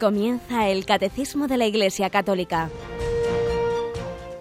[0.00, 2.70] Comienza el Catecismo de la Iglesia Católica,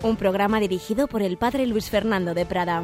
[0.02, 2.84] un programa dirigido por el Padre Luis Fernando de Prada.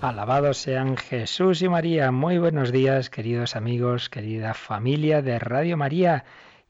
[0.00, 2.10] Alabados sean Jesús y María.
[2.10, 6.24] Muy buenos días, queridos amigos, querida familia de Radio María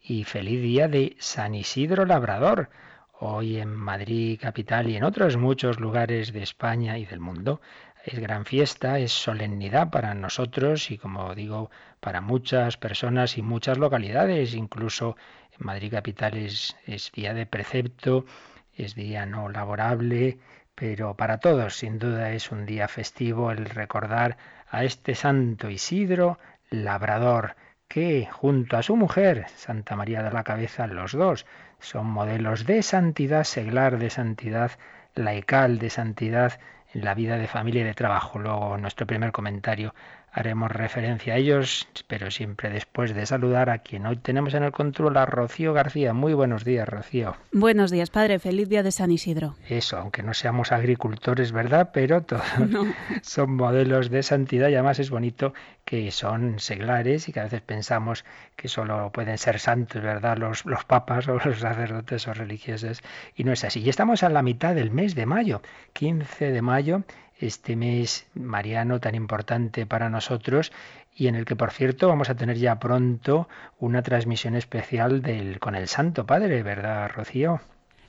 [0.09, 2.71] y feliz día de San Isidro Labrador.
[3.19, 7.61] Hoy en Madrid capital y en otros muchos lugares de España y del mundo
[8.05, 13.79] es gran fiesta, es solemnidad para nosotros y como digo, para muchas personas y muchas
[13.79, 14.55] localidades.
[14.55, 15.17] Incluso
[15.59, 18.27] en Madrid capital es, es día de precepto,
[18.77, 20.39] es día no laborable,
[20.77, 24.37] pero para todos sin duda es un día festivo el recordar
[24.71, 26.39] a este santo Isidro
[26.71, 27.57] Labrador
[27.89, 31.47] que junto a su mujer, Santa María de la Cabeza, los dos
[31.79, 34.73] son modelos de santidad seglar, de santidad
[35.15, 36.61] laical, de santidad
[36.93, 38.39] en la vida de familia y de trabajo.
[38.39, 39.95] Luego nuestro primer comentario
[40.37, 44.71] haremos referencia a ellos, pero siempre después de saludar a quien hoy tenemos en el
[44.71, 46.13] control, a Rocío García.
[46.13, 47.37] Muy buenos días, Rocío.
[47.53, 48.39] Buenos días, padre.
[48.39, 49.57] Feliz día de San Isidro.
[49.67, 51.89] Eso, aunque no seamos agricultores, ¿verdad?
[51.95, 52.45] Pero todos
[53.23, 55.55] son modelos de santidad y además es bonito
[55.87, 58.27] que son seglares y que a veces pensamos
[58.57, 60.37] que solo pueden ser santos, ¿verdad?
[60.37, 63.01] Los, los papas o los sacerdotes o religiosos.
[63.35, 63.81] Y no es así.
[63.81, 65.63] Y estamos a la mitad del mes de mayo,
[65.95, 67.05] 15 de mayo
[67.39, 70.73] este mes mariano tan importante para nosotros
[71.15, 73.49] y en el que, por cierto, vamos a tener ya pronto
[73.79, 77.61] una transmisión especial del, con el Santo Padre, ¿verdad, Rocío?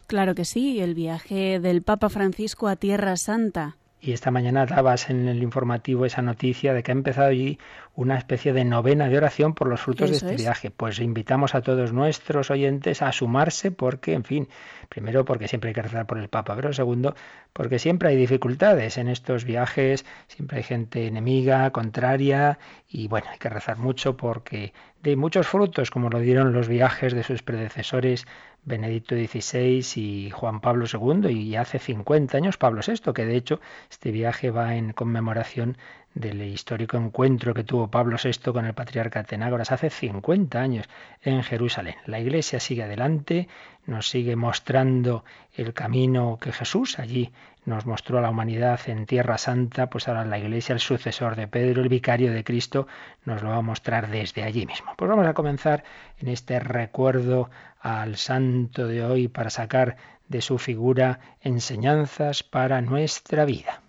[0.08, 3.78] Claro que sí, el viaje del Papa Francisco a Tierra Santa.
[4.00, 7.58] Y esta mañana dabas en el informativo esa noticia de que ha empezado allí
[7.96, 10.70] una especie de novena de oración por los frutos de este viaje.
[10.70, 14.48] Pues invitamos a todos nuestros oyentes a sumarse porque, en fin,
[14.88, 17.16] primero porque siempre hay que rezar por el Papa, pero segundo
[17.54, 23.40] porque siempre hay dificultades en estos viajes, siempre hay gente enemiga, contraria y bueno, hay
[23.40, 24.74] que rezar mucho porque
[25.16, 28.26] muchos frutos, como lo dieron los viajes de sus predecesores
[28.66, 33.62] Benedicto XVI y Juan Pablo II y hace 50 años Pablo VI, que de hecho
[33.90, 35.78] este viaje va en conmemoración
[36.14, 40.90] del histórico encuentro que tuvo Pablo VI con el patriarca Atenágoras hace 50 años
[41.22, 41.96] en Jerusalén.
[42.06, 43.48] La Iglesia sigue adelante,
[43.86, 45.24] nos sigue mostrando
[45.56, 47.32] el camino que Jesús allí
[47.68, 51.50] nos mostró a la humanidad en Tierra Santa, pues ahora la Iglesia, el sucesor de
[51.50, 52.88] Pedro, el vicario de Cristo,
[53.26, 54.94] nos lo va a mostrar desde allí mismo.
[54.96, 55.84] Pues vamos a comenzar
[56.18, 57.50] en este recuerdo
[57.82, 59.98] al santo de hoy para sacar
[60.30, 63.82] de su figura enseñanzas para nuestra vida.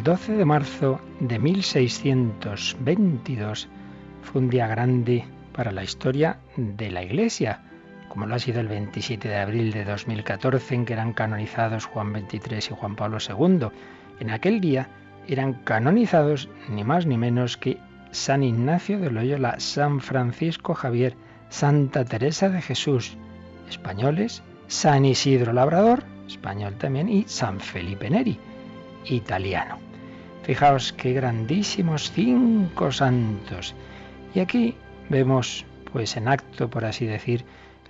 [0.00, 3.68] El 12 de marzo de 1622
[4.22, 7.60] fue un día grande para la historia de la Iglesia,
[8.08, 12.14] como lo ha sido el 27 de abril de 2014 en que eran canonizados Juan
[12.14, 13.68] XXIII y Juan Pablo II.
[14.20, 14.88] En aquel día
[15.28, 17.76] eran canonizados ni más ni menos que
[18.10, 21.14] San Ignacio de Loyola, San Francisco Javier,
[21.50, 23.18] Santa Teresa de Jesús,
[23.68, 28.38] españoles, San Isidro Labrador, español también, y San Felipe Neri
[29.04, 29.89] italiano.
[30.42, 33.74] Fijaos qué grandísimos cinco santos.
[34.34, 34.74] Y aquí
[35.08, 37.44] vemos, pues en acto, por así decir,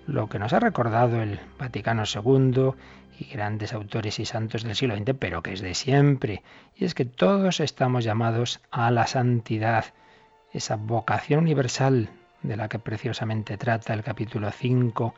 [0.06, 2.72] lo que nos ha recordado el Vaticano II
[3.18, 6.42] y grandes autores y santos del siglo XX, pero que es de siempre.
[6.74, 9.84] Y es que todos estamos llamados a la santidad,
[10.52, 12.08] esa vocación universal
[12.42, 15.14] de la que preciosamente trata el capítulo 5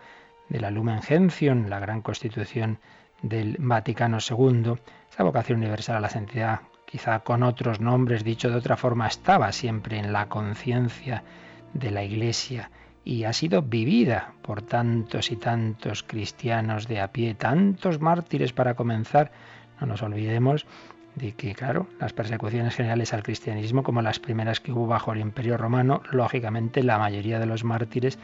[0.48, 2.78] de la Lumen Gentium, la gran constitución
[3.22, 4.74] del Vaticano II,
[5.10, 6.60] esa vocación universal a la santidad,
[6.92, 11.24] quizá con otros nombres, dicho de otra forma, estaba siempre en la conciencia
[11.72, 12.70] de la Iglesia
[13.02, 18.74] y ha sido vivida por tantos y tantos cristianos de a pie, tantos mártires para
[18.74, 19.32] comenzar.
[19.80, 20.66] No nos olvidemos
[21.14, 25.20] de que, claro, las persecuciones generales al cristianismo, como las primeras que hubo bajo el
[25.20, 28.18] Imperio Romano, lógicamente la mayoría de los mártires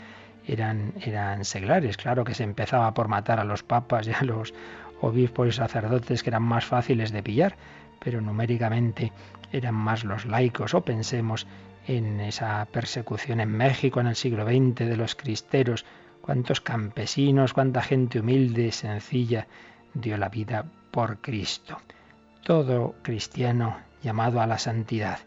[0.46, 1.96] eran, eran seglares.
[1.96, 4.52] Claro que se empezaba por matar a los papas y a los
[5.00, 7.56] obispos y sacerdotes que eran más fáciles de pillar,
[7.98, 9.12] pero numéricamente
[9.52, 10.74] eran más los laicos.
[10.74, 11.46] O pensemos
[11.86, 15.84] en esa persecución en México en el siglo XX de los cristeros,
[16.20, 19.46] cuántos campesinos, cuánta gente humilde, sencilla,
[19.94, 21.78] dio la vida por Cristo.
[22.44, 25.18] Todo cristiano llamado a la santidad.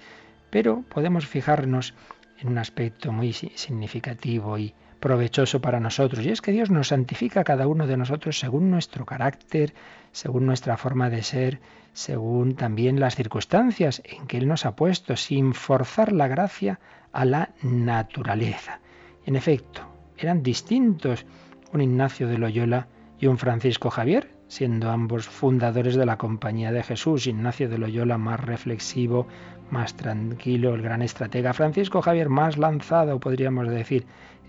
[0.49, 1.93] Pero podemos fijarnos
[2.39, 7.41] en un aspecto muy significativo y provechoso para nosotros, y es que Dios nos santifica
[7.41, 9.73] a cada uno de nosotros según nuestro carácter,
[10.11, 11.59] según nuestra forma de ser,
[11.93, 16.79] según también las circunstancias en que Él nos ha puesto, sin forzar la gracia
[17.11, 18.79] a la naturaleza.
[19.25, 19.81] En efecto,
[20.17, 21.25] eran distintos
[21.73, 22.87] un Ignacio de Loyola
[23.19, 27.27] y un Francisco Javier, siendo ambos fundadores de la Compañía de Jesús.
[27.27, 29.27] Ignacio de Loyola más reflexivo,
[29.69, 31.53] más tranquilo, el gran estratega.
[31.53, 34.05] Francisco Javier más lanzado, podríamos decir,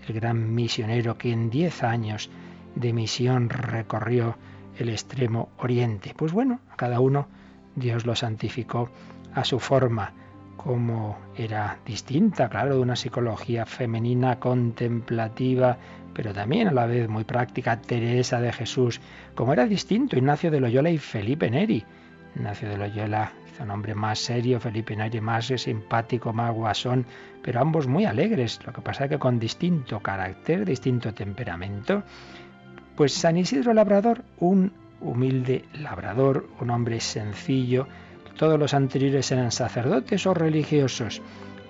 [0.07, 2.29] el gran misionero que en diez años
[2.75, 4.37] de misión recorrió
[4.77, 6.13] el extremo oriente.
[6.15, 7.27] Pues bueno, cada uno
[7.75, 8.89] Dios lo santificó
[9.33, 10.13] a su forma,
[10.57, 15.77] como era distinta, claro, de una psicología femenina contemplativa,
[16.13, 19.01] pero también a la vez muy práctica, Teresa de Jesús,
[19.35, 21.83] como era distinto Ignacio de Loyola y Felipe Neri.
[22.35, 27.05] Ignacio de Loyola hizo un hombre más serio, Felipe Neri más simpático, más guasón,
[27.41, 32.03] pero ambos muy alegres, lo que pasa es que con distinto carácter, distinto temperamento.
[32.95, 37.87] Pues San Isidro Labrador, un humilde labrador, un hombre sencillo,
[38.37, 41.21] todos los anteriores eran sacerdotes o religiosos,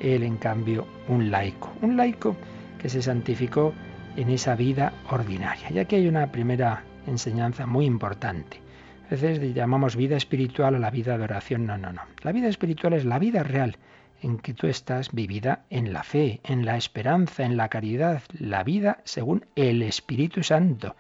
[0.02, 2.36] él en cambio un laico, un laico
[2.78, 3.74] que se santificó
[4.18, 5.72] en esa vida ordinaria.
[5.72, 8.60] Y aquí hay una primera enseñanza muy importante.
[9.08, 11.66] A veces llamamos vida espiritual a la vida de oración.
[11.66, 12.02] No, no, no.
[12.22, 13.78] La vida espiritual es la vida real
[14.24, 18.64] en que tú estás vivida en la fe, en la esperanza, en la caridad, la
[18.64, 20.96] vida según el Espíritu Santo.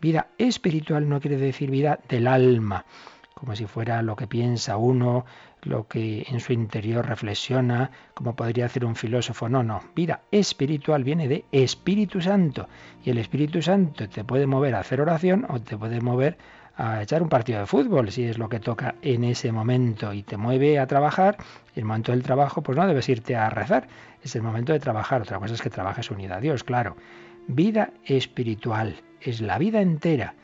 [0.00, 2.84] Vida espiritual no quiere decir vida del alma,
[3.34, 5.24] como si fuera lo que piensa uno,
[5.62, 9.48] lo que en su interior reflexiona, como podría hacer un filósofo.
[9.48, 9.80] No, no.
[9.94, 12.68] Vida espiritual viene de Espíritu Santo.
[13.04, 16.36] Y el Espíritu Santo te puede mover a hacer oración o te puede mover
[16.76, 20.22] a echar un partido de fútbol, si es lo que toca en ese momento, y
[20.22, 21.36] te mueve a trabajar,
[21.74, 23.88] el momento del trabajo, pues no debes irte a rezar,
[24.22, 25.22] es el momento de trabajar.
[25.22, 26.96] Otra cosa es que trabajes unida a Dios, claro.
[27.46, 30.34] Vida espiritual es la vida entera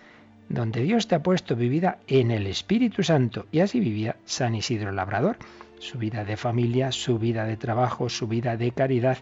[0.48, 3.46] donde Dios te ha puesto vivida en el Espíritu Santo.
[3.52, 5.36] Y así vivía San Isidro Labrador,
[5.78, 9.19] su vida de familia, su vida de trabajo, su vida de caridad,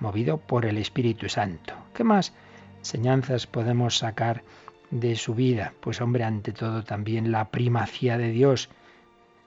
[0.00, 1.74] movido por el Espíritu Santo.
[1.94, 2.32] ¿Qué más
[2.78, 4.42] enseñanzas podemos sacar
[4.90, 5.72] de su vida?
[5.80, 8.68] Pues hombre, ante todo también la primacía de Dios.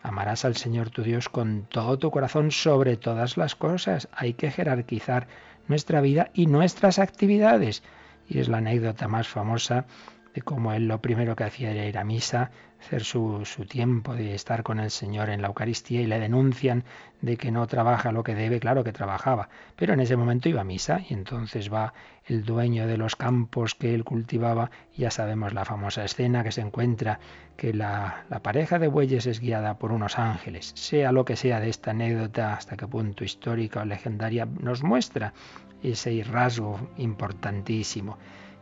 [0.02, 4.10] Amarás al Señor tu Dios con todo tu corazón sobre todas las cosas.
[4.12, 5.28] Hay que jerarquizar
[5.68, 7.84] nuestra vida y nuestras actividades.
[8.28, 9.86] Y es la anécdota más famosa
[10.34, 14.14] de cómo él lo primero que hacía era ir a misa, hacer su, su, tiempo
[14.14, 16.84] de estar con el Señor en la Eucaristía y le denuncian
[17.22, 20.62] de que no trabaja lo que debe, claro que trabajaba, pero en ese momento iba
[20.62, 21.94] a misa y entonces va
[22.26, 26.62] el dueño de los campos que él cultivaba, ya sabemos la famosa escena que se
[26.62, 27.20] encuentra
[27.56, 31.60] que la, la pareja de bueyes es guiada por unos ángeles, sea lo que sea
[31.60, 35.34] de esta anécdota, hasta qué punto histórica o legendaria, nos muestra
[35.82, 38.18] ese rasgo importantísimo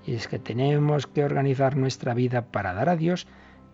[0.05, 3.27] y es que tenemos que organizar nuestra vida para dar a Dios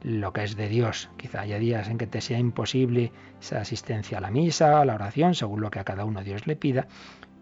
[0.03, 1.09] lo que es de Dios.
[1.17, 4.95] Quizá haya días en que te sea imposible esa asistencia a la misa, a la
[4.95, 6.87] oración, según lo que a cada uno Dios le pida,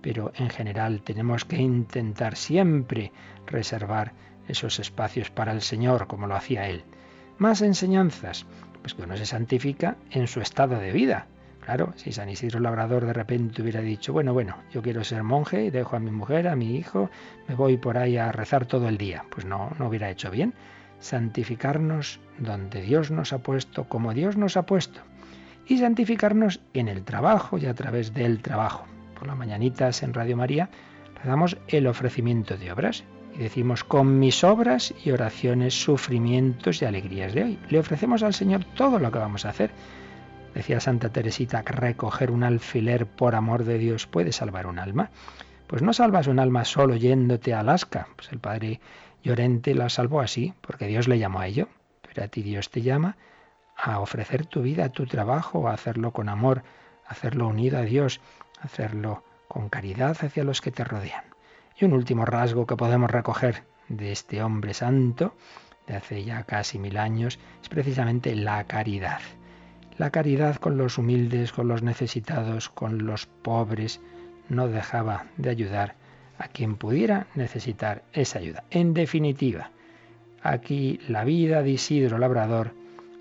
[0.01, 3.11] pero en general tenemos que intentar siempre
[3.45, 4.13] reservar
[4.47, 6.83] esos espacios para el Señor, como lo hacía Él.
[7.37, 8.45] Más enseñanzas,
[8.81, 11.27] pues que uno se santifica en su estado de vida.
[11.65, 15.71] Claro, si San Isidro Labrador de repente hubiera dicho, bueno, bueno, yo quiero ser monje,
[15.71, 17.09] dejo a mi mujer, a mi hijo,
[17.47, 20.53] me voy por ahí a rezar todo el día, pues no, no hubiera hecho bien.
[20.99, 25.01] Santificarnos donde Dios nos ha puesto, como Dios nos ha puesto.
[25.65, 28.85] Y santificarnos en el trabajo y a través del trabajo.
[29.17, 30.69] Por las mañanitas en Radio María
[31.23, 33.03] damos el ofrecimiento de obras
[33.33, 37.59] y decimos con mis obras y oraciones, sufrimientos y alegrías de hoy.
[37.69, 39.71] Le ofrecemos al Señor todo lo que vamos a hacer
[40.55, 45.11] Decía Santa Teresita que recoger un alfiler por amor de Dios puede salvar un alma.
[45.67, 48.07] Pues no salvas un alma solo yéndote a Alaska.
[48.15, 48.79] Pues el padre
[49.21, 51.67] Llorente la salvó así, porque Dios le llamó a ello.
[52.01, 53.17] Pero a ti Dios te llama
[53.75, 56.63] a ofrecer tu vida, tu trabajo, a hacerlo con amor,
[57.05, 58.21] a hacerlo unido a Dios,
[58.61, 61.25] a hacerlo con caridad hacia los que te rodean.
[61.77, 65.35] Y un último rasgo que podemos recoger de este hombre santo
[65.85, 69.19] de hace ya casi mil años es precisamente la caridad.
[69.97, 74.01] La caridad con los humildes, con los necesitados, con los pobres,
[74.49, 75.95] no dejaba de ayudar
[76.37, 78.65] a quien pudiera necesitar esa ayuda.
[78.71, 79.71] En definitiva,
[80.43, 82.73] aquí la vida de Isidro Labrador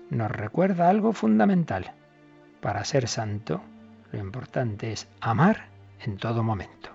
[0.09, 1.93] nos recuerda algo fundamental.
[2.59, 3.61] Para ser santo,
[4.11, 5.67] lo importante es amar
[6.03, 6.89] en todo momento.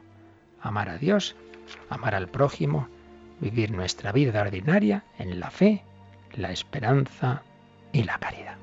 [0.61, 1.37] Amar a Dios,
[1.89, 2.89] amar al prójimo,
[3.41, 5.85] vivir nuestra vida ordinaria en la fe,
[6.35, 7.43] la esperanza
[7.93, 8.57] y la caridad.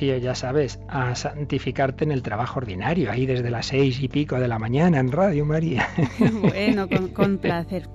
[0.00, 4.46] Ya sabes, a santificarte en el trabajo ordinario, ahí desde las seis y pico de
[4.46, 5.88] la mañana en Radio María.
[6.40, 7.88] Bueno, con, placer.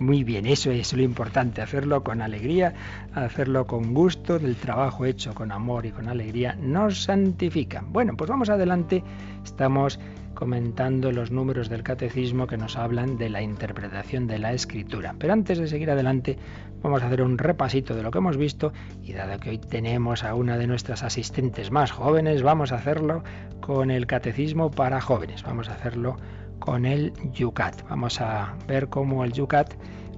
[0.00, 2.74] Muy bien, eso es lo importante, hacerlo con alegría,
[3.14, 7.84] hacerlo con gusto, del trabajo hecho con amor y con alegría nos santifica.
[7.86, 9.04] Bueno, pues vamos adelante,
[9.44, 10.00] estamos
[10.36, 15.16] comentando los números del catecismo que nos hablan de la interpretación de la escritura.
[15.18, 16.38] Pero antes de seguir adelante,
[16.82, 20.22] vamos a hacer un repasito de lo que hemos visto y dado que hoy tenemos
[20.22, 23.24] a una de nuestras asistentes más jóvenes, vamos a hacerlo
[23.60, 25.42] con el catecismo para jóvenes.
[25.42, 26.16] Vamos a hacerlo
[26.60, 27.82] con el Yucat.
[27.88, 29.74] Vamos a ver cómo el Yucat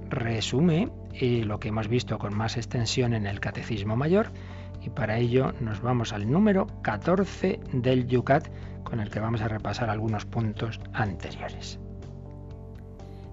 [0.09, 4.31] resume eh, lo que hemos visto con más extensión en el catecismo mayor
[4.81, 8.47] y para ello nos vamos al número 14 del Yucat
[8.83, 11.79] con el que vamos a repasar algunos puntos anteriores.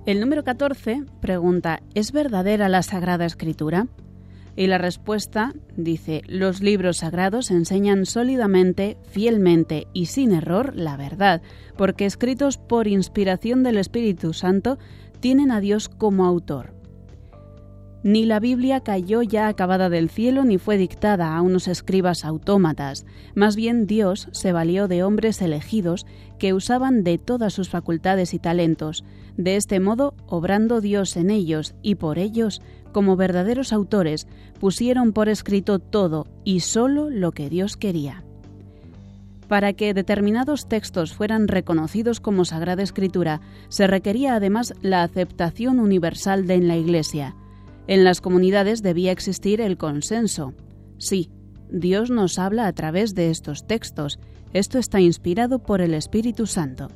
[0.06, 3.88] El número 14 pregunta, ¿es verdadera la Sagrada Escritura?
[4.54, 11.42] Y la respuesta dice, los libros sagrados enseñan sólidamente, fielmente y sin error la verdad,
[11.76, 14.78] porque escritos por inspiración del Espíritu Santo,
[15.20, 16.75] tienen a Dios como autor.
[18.06, 23.04] Ni la Biblia cayó ya acabada del cielo ni fue dictada a unos escribas autómatas,
[23.34, 26.06] más bien Dios se valió de hombres elegidos
[26.38, 29.04] que usaban de todas sus facultades y talentos,
[29.36, 34.28] de este modo obrando Dios en ellos y por ellos, como verdaderos autores,
[34.60, 38.22] pusieron por escrito todo y sólo lo que Dios quería.
[39.48, 46.46] Para que determinados textos fueran reconocidos como Sagrada Escritura, se requería además la aceptación universal
[46.46, 47.34] de en la Iglesia,
[47.86, 50.54] en las comunidades debía existir el consenso.
[50.98, 51.30] Sí,
[51.70, 54.18] Dios nos habla a través de estos textos.
[54.52, 56.88] Esto está inspirado por el Espíritu Santo.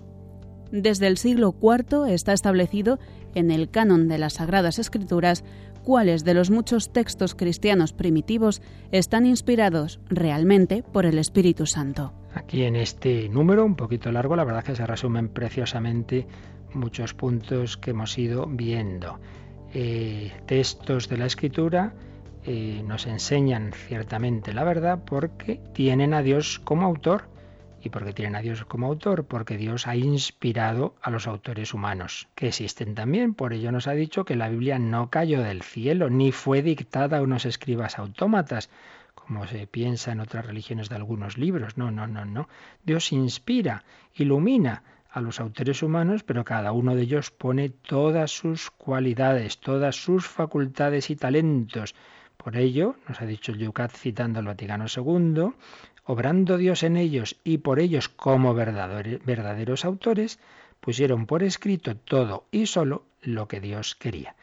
[0.72, 2.98] Desde el siglo IV está establecido
[3.34, 5.44] en el canon de las Sagradas Escrituras
[5.82, 12.12] cuáles de los muchos textos cristianos primitivos están inspirados realmente por el Espíritu Santo.
[12.34, 16.26] Aquí en este número, un poquito largo, la verdad que se resumen preciosamente
[16.74, 19.18] muchos puntos que hemos ido viendo.
[19.72, 21.94] Eh, textos de la escritura
[22.44, 27.28] eh, nos enseñan ciertamente la verdad porque tienen a Dios como autor.
[27.82, 29.24] ¿Y porque tienen a Dios como autor?
[29.24, 33.32] Porque Dios ha inspirado a los autores humanos, que existen también.
[33.32, 37.16] Por ello nos ha dicho que la Biblia no cayó del cielo, ni fue dictada
[37.16, 38.68] a unos escribas autómatas,
[39.14, 41.78] como se piensa en otras religiones de algunos libros.
[41.78, 42.50] No, no, no, no.
[42.84, 43.84] Dios inspira,
[44.14, 49.96] ilumina a los autores humanos, pero cada uno de ellos pone todas sus cualidades, todas
[49.96, 51.94] sus facultades y talentos.
[52.36, 55.52] Por ello, nos ha dicho el Yucat citando al Vaticano II,
[56.04, 60.38] obrando Dios en ellos y por ellos como verdaderos autores,
[60.80, 64.34] pusieron por escrito todo y solo lo que Dios quería.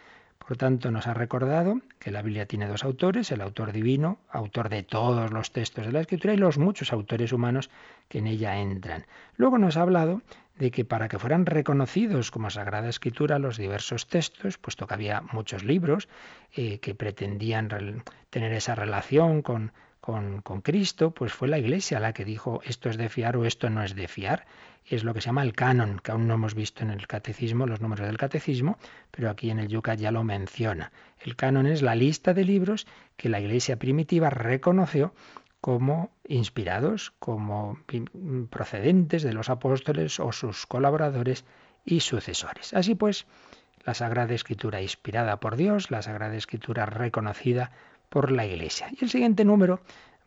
[0.47, 4.69] Por tanto, nos ha recordado que la Biblia tiene dos autores, el autor divino, autor
[4.69, 7.69] de todos los textos de la Escritura, y los muchos autores humanos
[8.07, 9.05] que en ella entran.
[9.35, 10.21] Luego nos ha hablado
[10.57, 15.21] de que para que fueran reconocidos como Sagrada Escritura los diversos textos, puesto que había
[15.33, 16.07] muchos libros
[16.53, 22.13] eh, que pretendían tener esa relación con, con, con, Cristo, pues fue la Iglesia la
[22.13, 24.45] que dijo esto es de fiar o esto no es de fiar.
[24.85, 27.65] Es lo que se llama el canon, que aún no hemos visto en el catecismo,
[27.65, 28.77] los números del catecismo,
[29.11, 30.91] pero aquí en el Yucat ya lo menciona.
[31.19, 35.13] El canon es la lista de libros que la Iglesia primitiva reconoció
[35.61, 37.79] como inspirados, como
[38.49, 41.45] procedentes de los apóstoles o sus colaboradores
[41.83, 42.73] y sucesores.
[42.73, 43.25] Así pues,
[43.83, 47.71] la Sagrada Escritura inspirada por Dios, la Sagrada Escritura reconocida
[48.09, 48.89] por la Iglesia.
[48.91, 49.81] Y el siguiente número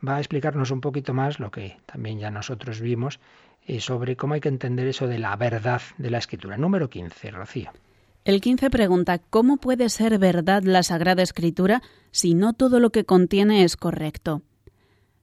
[0.06, 3.20] va a explicarnos un poquito más lo que también ya nosotros vimos
[3.78, 6.56] sobre cómo hay que entender eso de la verdad de la Escritura.
[6.56, 7.70] Número 15, Rocío.
[8.24, 13.04] El 15 pregunta, ¿cómo puede ser verdad la Sagrada Escritura si no todo lo que
[13.04, 14.42] contiene es correcto?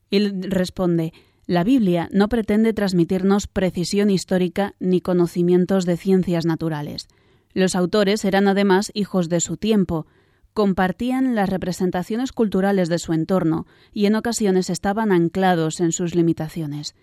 [0.10, 1.13] Y responde,
[1.46, 7.08] La Biblia no pretende transmitirnos precisión histórica ni conocimientos de ciencias naturales.
[7.53, 10.08] Los autores eran además hijos de su tiempo,
[10.53, 16.96] compartían las representaciones culturales de su entorno y en ocasiones estaban anclados en sus limitaciones.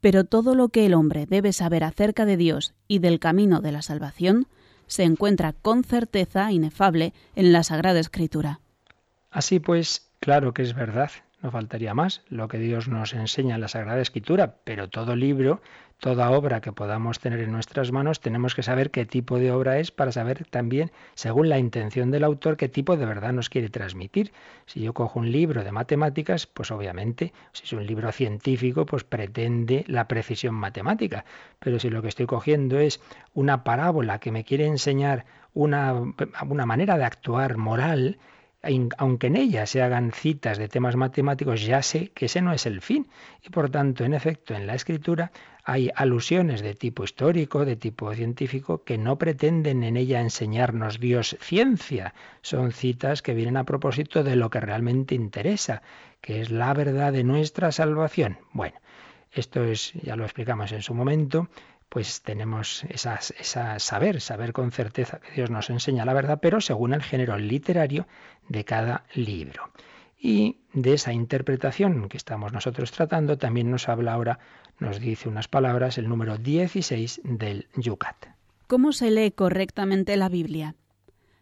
[0.00, 3.72] Pero todo lo que el hombre debe saber acerca de Dios y del camino de
[3.72, 4.46] la salvación
[4.86, 8.60] se encuentra con certeza inefable en la Sagrada Escritura.
[9.30, 11.10] Así pues, claro que es verdad
[11.42, 15.60] no faltaría más, lo que Dios nos enseña en la Sagrada Escritura, pero todo libro,
[16.00, 19.78] toda obra que podamos tener en nuestras manos, tenemos que saber qué tipo de obra
[19.78, 23.68] es para saber también, según la intención del autor, qué tipo de verdad nos quiere
[23.68, 24.32] transmitir.
[24.66, 29.02] Si yo cojo un libro de matemáticas, pues obviamente, si es un libro científico, pues
[29.02, 31.24] pretende la precisión matemática,
[31.58, 33.00] pero si lo que estoy cogiendo es
[33.34, 35.94] una parábola que me quiere enseñar una,
[36.48, 38.18] una manera de actuar moral,
[38.96, 42.66] aunque en ella se hagan citas de temas matemáticos, ya sé que ese no es
[42.66, 43.08] el fin.
[43.42, 45.30] Y por tanto, en efecto, en la escritura
[45.64, 51.36] hay alusiones de tipo histórico, de tipo científico, que no pretenden en ella enseñarnos Dios
[51.40, 52.14] ciencia.
[52.42, 55.82] Son citas que vienen a propósito de lo que realmente interesa,
[56.20, 58.38] que es la verdad de nuestra salvación.
[58.52, 58.76] Bueno,
[59.30, 61.48] esto es, ya lo explicamos en su momento,
[61.88, 63.18] pues tenemos esa,
[63.78, 68.06] saber, saber con certeza que Dios nos enseña la verdad, pero según el género literario
[68.48, 69.70] de cada libro.
[70.20, 74.38] Y de esa interpretación que estamos nosotros tratando, también nos habla ahora,
[74.78, 78.26] nos dice unas palabras, el número 16 del Yucat.
[78.66, 80.74] ¿Cómo se lee correctamente la Biblia?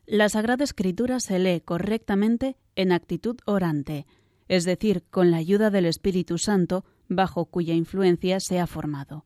[0.05, 4.07] La Sagrada Escritura se lee correctamente en actitud orante,
[4.47, 9.25] es decir, con la ayuda del Espíritu Santo, bajo cuya influencia se ha formado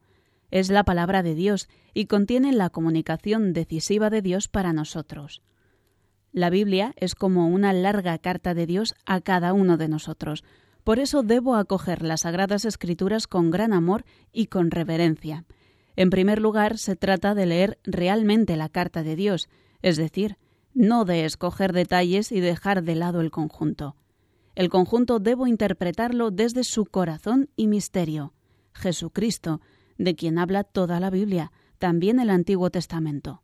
[0.50, 5.42] es la palabra de Dios y contiene la comunicación decisiva de Dios para nosotros.
[6.32, 10.44] La Biblia es como una larga carta de Dios a cada uno de nosotros.
[10.84, 15.44] Por eso debo acoger las Sagradas Escrituras con gran amor y con reverencia.
[15.96, 19.48] En primer lugar, se trata de leer realmente la carta de Dios,
[19.82, 20.36] es decir,
[20.72, 23.96] no de escoger detalles y dejar de lado el conjunto.
[24.54, 28.34] El conjunto debo interpretarlo desde su corazón y misterio.
[28.72, 29.60] Jesucristo,
[30.00, 33.42] de quien habla toda la Biblia, también el Antiguo Testamento.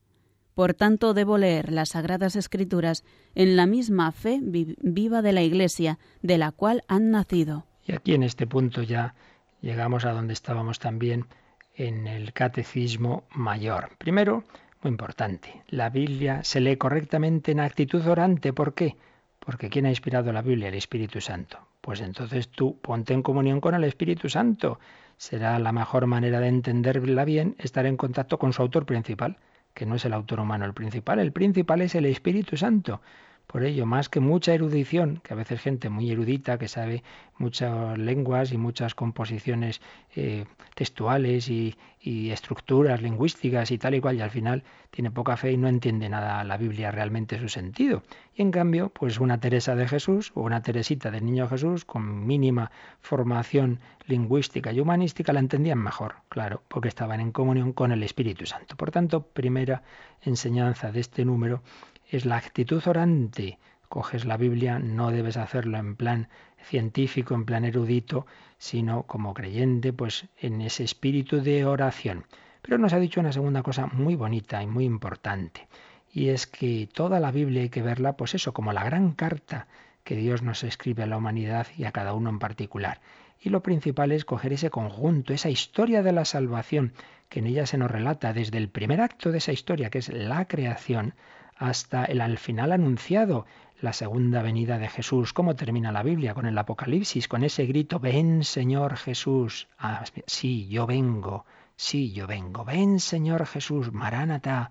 [0.55, 5.99] Por tanto, debo leer las Sagradas Escrituras en la misma fe viva de la Iglesia,
[6.23, 7.67] de la cual han nacido.
[7.85, 9.15] Y aquí en este punto ya
[9.61, 11.27] llegamos a donde estábamos también
[11.75, 13.91] en el Catecismo Mayor.
[13.99, 14.45] Primero,
[14.83, 18.55] muy importante, la Biblia se lee correctamente en actitud orante.
[18.55, 18.97] ¿Por qué?
[19.41, 20.69] Porque ¿quién ha inspirado la Biblia?
[20.69, 21.59] El Espíritu Santo.
[21.83, 24.81] Pues entonces tú ponte en comunión con el Espíritu Santo
[25.17, 29.39] será la mejor manera de entenderla bien estar en contacto con su autor principal,
[29.75, 33.01] que no es el autor humano el principal, el principal es el Espíritu Santo.
[33.47, 37.05] Por ello, más que mucha erudición, que a veces gente muy erudita que sabe
[37.39, 39.81] muchas lenguas y muchas composiciones
[40.17, 45.37] eh, textuales y, y, estructuras lingüísticas y tal y cual, y al final tiene poca
[45.37, 48.03] fe y no entiende nada la Biblia realmente su sentido.
[48.35, 52.27] Y en cambio, pues una Teresa de Jesús o una Teresita del Niño Jesús con
[52.27, 58.03] mínima formación lingüística y humanística la entendían mejor, claro, porque estaban en comunión con el
[58.03, 58.77] Espíritu Santo.
[58.77, 59.83] Por tanto, primera
[60.23, 61.63] enseñanza de este número
[62.09, 63.59] es la actitud orante.
[63.89, 66.29] Coges la Biblia, no debes hacerlo en plan
[66.63, 68.27] científico, en plan erudito,
[68.59, 72.25] sino como creyente, pues en ese espíritu de oración.
[72.63, 75.69] Pero nos ha dicho una segunda cosa muy bonita y muy importante,
[76.13, 79.69] y es que toda la Biblia hay que verla, pues eso, como la gran carta
[80.03, 83.01] que Dios nos escribe a la humanidad y a cada uno en particular.
[83.41, 86.95] Y lo principal es coger ese conjunto, esa historia de la salvación,
[87.29, 90.09] que en ella se nos relata desde el primer acto de esa historia, que es
[90.09, 91.15] la creación,
[91.57, 93.47] hasta el al final anunciado,
[93.81, 95.33] la segunda venida de Jesús.
[95.33, 96.35] ¿Cómo termina la Biblia?
[96.35, 99.69] Con el Apocalipsis, con ese grito, ven Señor Jesús.
[99.79, 101.45] Ah, sí, yo vengo,
[101.77, 102.65] sí, yo vengo.
[102.65, 104.71] Ven Señor Jesús, Maránata.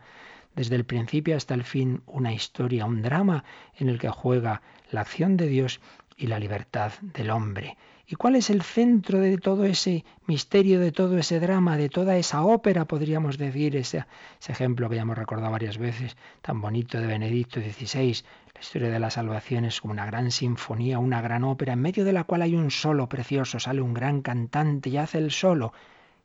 [0.56, 3.44] Desde el principio hasta el fin, una historia, un drama
[3.76, 5.82] en el que juega la acción de Dios
[6.16, 7.78] y la libertad del hombre.
[8.08, 12.18] ¿Y cuál es el centro de todo ese misterio, de todo ese drama, de toda
[12.18, 14.06] esa ópera, podríamos decir, ese,
[14.40, 18.24] ese ejemplo que ya hemos recordado varias veces, tan bonito de Benedicto XVI?
[18.54, 22.06] La historia de la salvación es como una gran sinfonía, una gran ópera, en medio
[22.06, 25.74] de la cual hay un solo precioso, sale un gran cantante y hace el solo.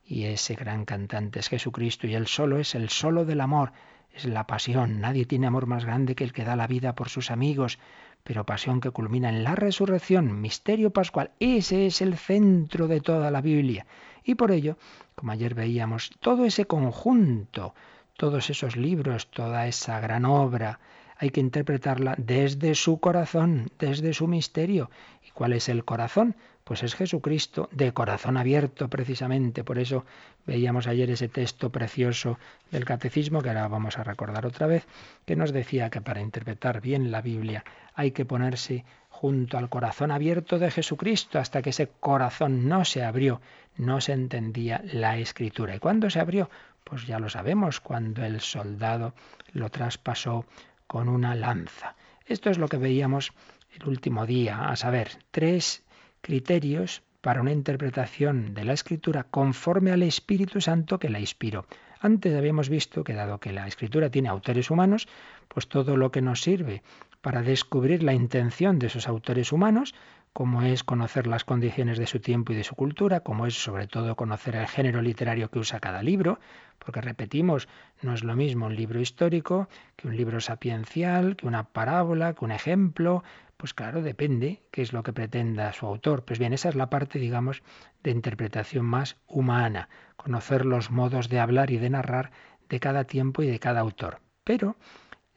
[0.05, 3.73] Y ese gran cantante es Jesucristo y el solo es el solo del amor,
[4.13, 5.01] es la pasión.
[5.01, 7.79] Nadie tiene amor más grande que el que da la vida por sus amigos
[8.25, 11.31] pero pasión que culmina en la resurrección, misterio pascual.
[11.41, 13.87] Ese es el centro de toda la Biblia.
[14.25, 14.77] Y por ello,
[15.15, 17.75] como ayer veíamos, todo ese conjunto,
[18.17, 20.79] todos esos libros, toda esa gran obra,
[21.17, 24.91] hay que interpretarla desde su corazón, desde su misterio.
[25.27, 26.35] ¿Y cuál es el corazón?
[26.65, 29.65] Pues es Jesucristo de corazón abierto precisamente.
[29.65, 30.05] Por eso
[30.47, 32.39] veíamos ayer ese texto precioso
[32.71, 34.87] del catecismo que ahora vamos a recordar otra vez,
[35.27, 40.11] que nos decía que para interpretar bien la Biblia hay que ponerse junto al corazón
[40.11, 43.41] abierto de Jesucristo hasta que ese corazón no se abrió,
[43.77, 45.75] no se entendía la escritura.
[45.75, 46.49] ¿Y cuándo se abrió?
[46.85, 49.15] Pues ya lo sabemos, cuando el soldado
[49.53, 50.47] lo traspasó
[50.87, 51.95] con una lanza.
[52.27, 53.33] Esto es lo que veíamos
[53.79, 55.83] el último día, a saber, tres
[56.21, 61.67] criterios para una interpretación de la escritura conforme al Espíritu Santo que la inspiró.
[62.01, 65.07] Antes habíamos visto que dado que la escritura tiene autores humanos,
[65.49, 66.83] pues todo lo que nos sirve
[67.21, 69.95] para descubrir la intención de esos autores humanos,
[70.33, 73.87] como es conocer las condiciones de su tiempo y de su cultura, como es sobre
[73.87, 76.39] todo conocer el género literario que usa cada libro,
[76.79, 77.69] porque repetimos,
[78.01, 82.45] no es lo mismo un libro histórico que un libro sapiencial, que una parábola, que
[82.45, 83.23] un ejemplo,
[83.61, 86.25] pues claro, depende qué es lo que pretenda su autor.
[86.25, 87.63] Pues bien, esa es la parte, digamos,
[88.03, 92.31] de interpretación más humana, conocer los modos de hablar y de narrar
[92.71, 94.23] de cada tiempo y de cada autor.
[94.45, 94.77] Pero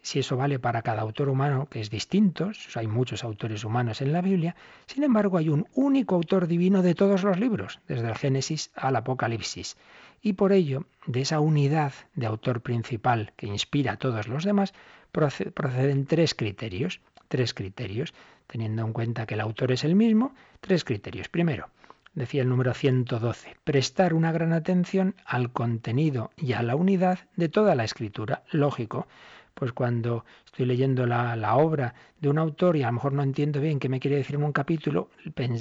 [0.02, 4.14] si eso vale para cada autor humano, que es distinto, hay muchos autores humanos en
[4.14, 4.56] la Biblia,
[4.86, 8.96] sin embargo hay un único autor divino de todos los libros, desde el Génesis al
[8.96, 9.76] Apocalipsis.
[10.22, 14.74] Y por ello, de esa unidad de autor principal que inspira a todos los demás,
[15.12, 17.02] proceden tres criterios,
[17.34, 18.14] tres criterios,
[18.46, 21.30] teniendo en cuenta que el autor es el mismo, tres criterios.
[21.30, 21.70] Primero,
[22.14, 27.50] decía el número 112, prestar una gran atención al contenido y a la unidad de
[27.50, 28.44] toda la escritura.
[28.52, 29.08] Lógico,
[29.56, 33.60] pues cuando estoy leyendo la, obra de un autor y a lo mejor no entiendo
[33.60, 35.10] bien qué me quiere decir en un capítulo,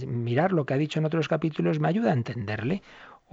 [0.06, 2.82] mirar lo que ha dicho en otros capítulos me ayuda a entenderle.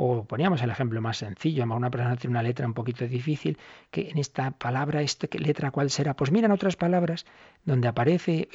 [0.01, 3.57] O poníamos el ejemplo más sencillo, una persona tiene una letra un poquito difícil,
[3.91, 7.25] que en esta palabra, esta letra cuál será, pues mira en otras palabras
[7.65, 8.47] donde aparece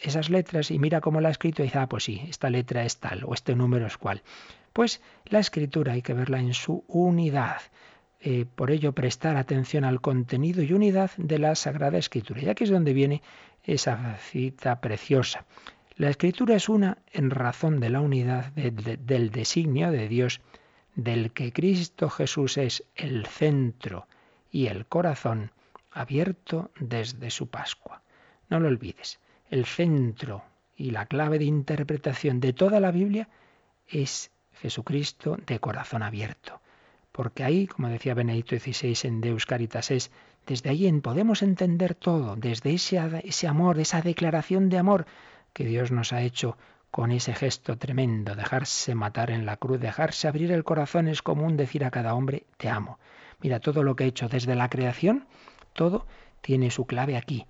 [0.00, 2.84] esas letras y mira cómo la ha escrito y dice, ah, pues sí, esta letra
[2.84, 4.22] es tal o este número es cual.
[4.72, 7.60] Pues la escritura hay que verla en su unidad.
[8.20, 12.42] Eh, por ello prestar atención al contenido y unidad de la Sagrada Escritura.
[12.42, 13.22] Y aquí es donde viene
[13.64, 15.46] esa cita preciosa.
[15.96, 20.40] La Escritura es una en razón de la unidad del designio de Dios,
[20.94, 24.06] del que Cristo Jesús es el centro
[24.50, 25.50] y el corazón
[25.90, 28.02] abierto desde su Pascua.
[28.48, 30.44] No lo olvides, el centro
[30.76, 33.28] y la clave de interpretación de toda la Biblia
[33.86, 36.62] es Jesucristo de corazón abierto
[37.12, 40.10] porque ahí, como decía Benedicto XVI en Deus Caritas, es
[40.46, 45.06] desde ahí podemos entender todo, desde ese, ese amor, esa declaración de amor
[45.52, 46.56] que Dios nos ha hecho
[46.92, 51.56] con ese gesto tremendo, dejarse matar en la cruz, dejarse abrir el corazón es común
[51.56, 52.98] decir a cada hombre, te amo.
[53.40, 55.26] Mira, todo lo que he hecho desde la creación,
[55.72, 56.06] todo
[56.42, 57.46] tiene su clave aquí,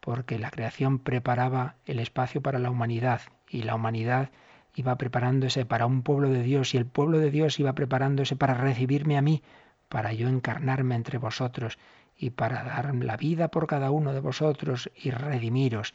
[0.00, 4.28] porque la creación preparaba el espacio para la humanidad y la humanidad
[4.74, 8.52] iba preparándose para un pueblo de Dios y el pueblo de Dios iba preparándose para
[8.52, 9.42] recibirme a mí,
[9.88, 11.78] para yo encarnarme entre vosotros
[12.14, 15.94] y para dar la vida por cada uno de vosotros y redimiros.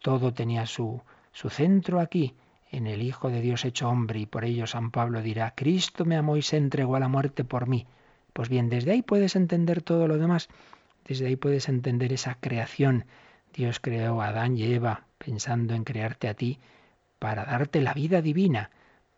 [0.00, 1.02] Todo tenía su,
[1.32, 2.34] su centro aquí,
[2.70, 6.16] en el Hijo de Dios hecho hombre, y por ello San Pablo dirá, Cristo me
[6.16, 7.86] amó y se entregó a la muerte por mí.
[8.32, 10.48] Pues bien, desde ahí puedes entender todo lo demás,
[11.06, 13.04] desde ahí puedes entender esa creación.
[13.52, 16.58] Dios creó a Adán y Eva pensando en crearte a ti
[17.18, 18.70] para darte la vida divina,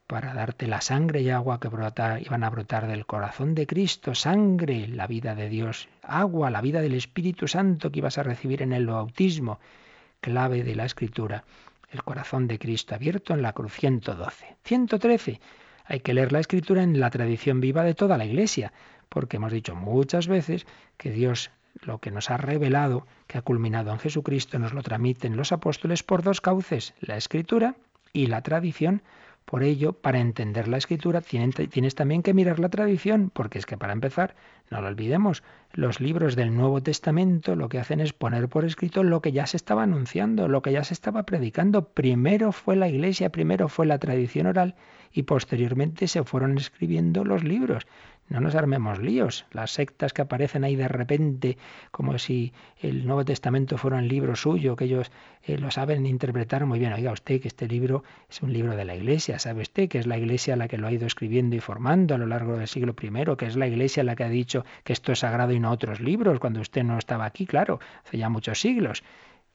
[0.07, 4.89] para darte la sangre y agua que iban a brotar del corazón de Cristo, sangre,
[4.89, 8.73] la vida de Dios, agua, la vida del Espíritu Santo que ibas a recibir en
[8.73, 9.61] el bautismo,
[10.21, 11.45] clave de la Escritura,
[11.95, 14.57] el corazón de Cristo abierto en la cruz 112.
[14.65, 15.41] 113.
[15.85, 18.73] Hay que leer la Escritura en la tradición viva de toda la Iglesia,
[19.09, 21.51] porque hemos dicho muchas veces que Dios
[21.83, 26.03] lo que nos ha revelado, que ha culminado en Jesucristo, nos lo transmiten los apóstoles
[26.03, 27.77] por dos cauces, la Escritura
[28.13, 29.03] y la tradición.
[29.45, 33.77] Por ello, para entender la escritura tienes también que mirar la tradición, porque es que
[33.77, 34.35] para empezar,
[34.71, 39.03] no lo olvidemos, los libros del Nuevo Testamento lo que hacen es poner por escrito
[39.03, 41.89] lo que ya se estaba anunciando, lo que ya se estaba predicando.
[41.89, 44.75] Primero fue la iglesia, primero fue la tradición oral
[45.13, 47.87] y posteriormente se fueron escribiendo los libros.
[48.29, 49.45] No nos armemos líos.
[49.53, 51.59] Las sectas que aparecen ahí de repente,
[51.91, 56.65] como si el Nuevo Testamento fuera un libro suyo, que ellos eh, lo saben interpretar
[56.65, 56.95] muy bien.
[56.95, 59.39] Oiga usted que este libro es un libro de la Iglesia.
[59.39, 62.19] ¿Sabe usted que es la Iglesia la que lo ha ido escribiendo y formando a
[62.19, 63.37] lo largo del siglo I?
[63.37, 66.01] Que es la Iglesia la que ha dicho que esto es sagrado y no otros
[66.01, 69.05] libros, cuando usted no estaba aquí, claro, hace ya muchos siglos.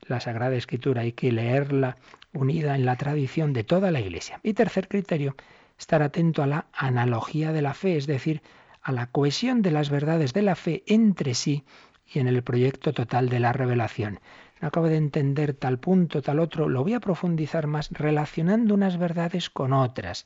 [0.07, 1.97] La Sagrada Escritura hay que leerla
[2.33, 4.39] unida en la tradición de toda la Iglesia.
[4.43, 5.35] Y tercer criterio,
[5.77, 8.41] estar atento a la analogía de la fe, es decir,
[8.89, 11.63] a la cohesión de las verdades de la fe entre sí
[12.11, 14.19] y en el proyecto total de la revelación.
[14.59, 18.97] no acabo de entender tal punto, tal otro, lo voy a profundizar más relacionando unas
[18.97, 20.25] verdades con otras.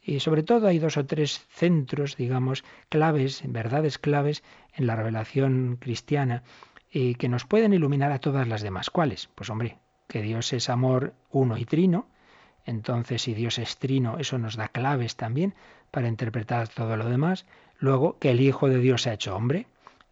[0.00, 5.76] Y sobre todo hay dos o tres centros, digamos, claves, verdades claves en la revelación
[5.80, 6.44] cristiana
[6.92, 8.88] y que nos pueden iluminar a todas las demás.
[8.88, 9.28] ¿Cuáles?
[9.34, 12.06] Pues hombre, que Dios es amor uno y trino.
[12.64, 15.54] Entonces, si Dios es trino, eso nos da claves también
[15.90, 17.46] para interpretar todo lo demás.
[17.78, 19.66] Luego, que el Hijo de Dios se ha hecho hombre,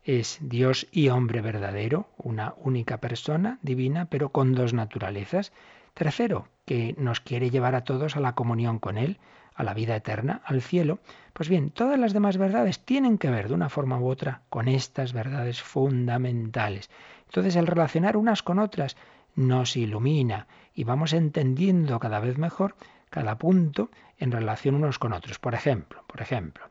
[0.05, 5.53] es Dios y hombre verdadero, una única persona divina, pero con dos naturalezas.
[5.95, 9.19] Tercero, que nos quiere llevar a todos a la comunión con Él,
[9.55, 10.99] a la vida eterna, al cielo.
[11.33, 14.69] Pues bien, todas las demás verdades tienen que ver de una forma u otra con
[14.69, 16.91] estas verdades fundamentales.
[17.27, 18.97] Entonces, el relacionar unas con otras
[19.37, 22.77] nos ilumina y vamos entendiendo cada vez mejor
[23.11, 25.39] cada punto en relación unos con otros.
[25.39, 26.65] Por ejemplo, por ejemplo,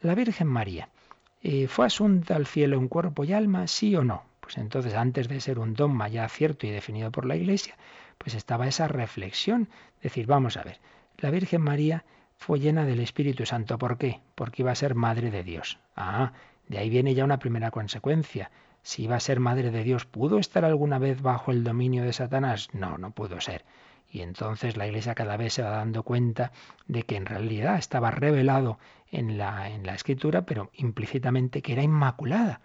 [0.00, 0.88] la Virgen María
[1.42, 4.24] eh, ¿Fue asunta al cielo en cuerpo y alma, sí o no?
[4.40, 7.76] Pues entonces, antes de ser un dogma ya cierto y definido por la Iglesia,
[8.18, 9.68] pues estaba esa reflexión.
[10.02, 10.80] Decir, vamos a ver,
[11.16, 12.04] la Virgen María
[12.36, 13.78] fue llena del Espíritu Santo.
[13.78, 14.20] ¿Por qué?
[14.34, 15.78] Porque iba a ser madre de Dios.
[15.96, 16.32] Ah,
[16.68, 18.50] de ahí viene ya una primera consecuencia.
[18.82, 22.12] Si iba a ser madre de Dios, ¿pudo estar alguna vez bajo el dominio de
[22.12, 22.68] Satanás?
[22.74, 23.64] No, no pudo ser.
[24.10, 26.52] Y entonces la Iglesia cada vez se va dando cuenta
[26.86, 28.78] de que en realidad estaba revelado
[29.10, 32.60] en la, en la Escritura, pero implícitamente que era inmaculada.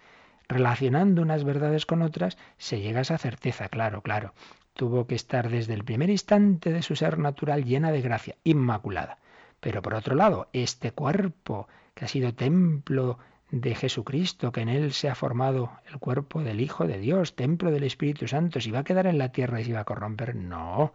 [0.48, 4.34] Relacionando unas verdades con otras, se llega a esa certeza, claro, claro.
[4.74, 9.18] Tuvo que estar desde el primer instante de su ser natural llena de gracia, inmaculada.
[9.60, 13.18] Pero por otro lado, este cuerpo que ha sido templo
[13.52, 17.72] de Jesucristo, que en él se ha formado el cuerpo del Hijo de Dios, templo
[17.72, 20.36] del Espíritu Santo, si va a quedar en la tierra y se va a corromper,
[20.36, 20.94] no.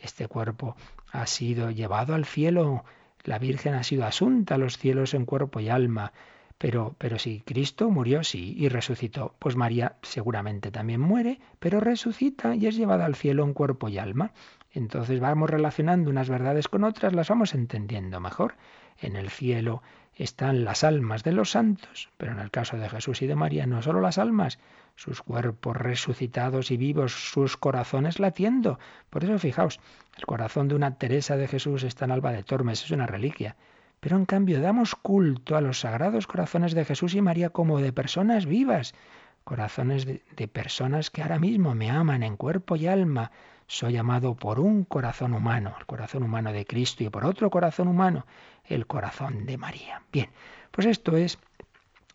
[0.00, 0.76] Este cuerpo
[1.12, 2.84] ha sido llevado al cielo,
[3.24, 6.12] la Virgen ha sido asunta a los cielos en cuerpo y alma.
[6.58, 12.56] Pero, pero si Cristo murió, sí, y resucitó, pues María seguramente también muere, pero resucita
[12.56, 14.32] y es llevada al cielo en cuerpo y alma.
[14.72, 18.54] Entonces vamos relacionando unas verdades con otras, las vamos entendiendo mejor.
[19.00, 19.82] En el cielo
[20.18, 23.66] están las almas de los santos, pero en el caso de Jesús y de María
[23.66, 24.58] no solo las almas,
[24.96, 28.80] sus cuerpos resucitados y vivos, sus corazones latiendo.
[29.10, 29.78] Por eso fijaos,
[30.16, 33.56] el corazón de una Teresa de Jesús está en Alba de Tormes, es una reliquia.
[34.00, 37.92] Pero en cambio damos culto a los sagrados corazones de Jesús y María como de
[37.92, 38.94] personas vivas,
[39.44, 43.30] corazones de, de personas que ahora mismo me aman en cuerpo y alma.
[43.70, 47.86] Soy amado por un corazón humano, el corazón humano de Cristo, y por otro corazón
[47.86, 48.26] humano,
[48.64, 50.02] el corazón de María.
[50.10, 50.30] Bien,
[50.70, 51.38] pues esto es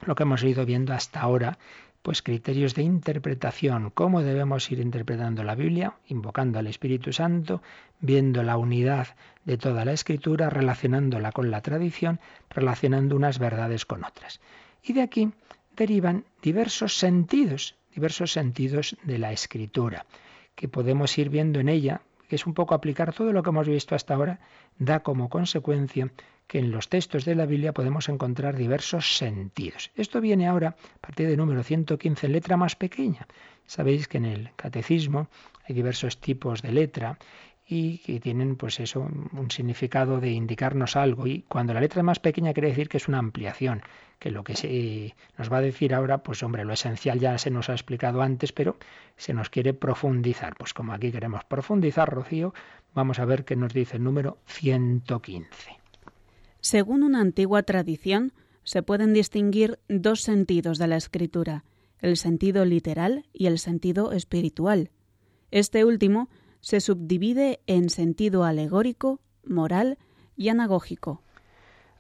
[0.02, 1.60] lo que hemos ido viendo hasta ahora
[2.02, 7.62] pues criterios de interpretación, cómo debemos ir interpretando la Biblia, invocando al Espíritu Santo,
[8.02, 9.10] viendo la unidad
[9.46, 14.42] de toda la escritura, relacionándola con la tradición, relacionando unas verdades con otras.
[14.84, 15.32] Y de aquí
[15.78, 20.06] derivan diversos sentidos, diversos sentidos de la escritura,
[20.56, 23.68] que podemos ir viendo en ella, que es un poco aplicar todo lo que hemos
[23.68, 24.40] visto hasta ahora,
[24.78, 26.12] da como consecuencia
[26.48, 29.92] que en los textos de la Biblia podemos encontrar diversos sentidos.
[29.96, 33.28] Esto viene ahora a partir del número 115, letra más pequeña.
[33.66, 35.30] Sabéis que en el catecismo
[35.66, 37.18] hay diversos tipos de letra
[37.74, 41.26] y que tienen pues eso un significado de indicarnos algo.
[41.26, 43.82] Y cuando la letra es más pequeña quiere decir que es una ampliación
[44.20, 47.50] que lo que se nos va a decir ahora pues hombre lo esencial ya se
[47.50, 48.78] nos ha explicado antes pero
[49.18, 50.56] se nos quiere profundizar.
[50.56, 52.54] Pues como aquí queremos profundizar Rocío
[52.94, 55.84] vamos a ver qué nos dice el número 115
[56.64, 58.32] según una antigua tradición,
[58.64, 61.66] se pueden distinguir dos sentidos de la escritura,
[62.00, 64.90] el sentido literal y el sentido espiritual.
[65.52, 66.30] Este último
[66.64, 69.98] se subdivide en sentido alegórico, moral
[70.38, 71.22] y anagógico.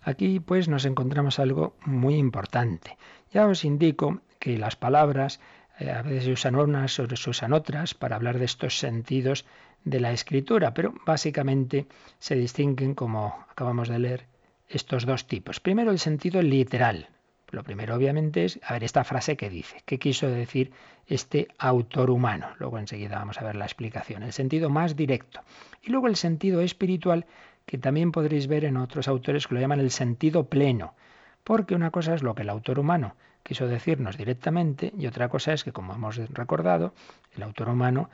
[0.01, 2.97] Aquí pues nos encontramos algo muy importante.
[3.31, 5.41] Ya os indico que las palabras
[5.79, 9.45] eh, a veces se usan unas o se usan otras para hablar de estos sentidos
[9.83, 11.87] de la escritura, pero básicamente
[12.19, 14.25] se distinguen, como acabamos de leer,
[14.69, 15.59] estos dos tipos.
[15.59, 17.09] Primero, el sentido literal.
[17.53, 19.83] Lo primero, obviamente, es a ver esta frase que dice.
[19.85, 20.71] ¿Qué quiso decir
[21.05, 22.47] este autor humano?
[22.57, 24.23] Luego enseguida vamos a ver la explicación.
[24.23, 25.41] El sentido más directo.
[25.83, 27.27] Y luego el sentido espiritual,
[27.67, 30.95] que también podréis ver en otros autores que lo llaman el sentido pleno.
[31.43, 35.53] Porque una cosa es lo que el autor humano quiso decirnos directamente y otra cosa
[35.53, 36.95] es que, como hemos recordado,
[37.35, 38.09] el autor humano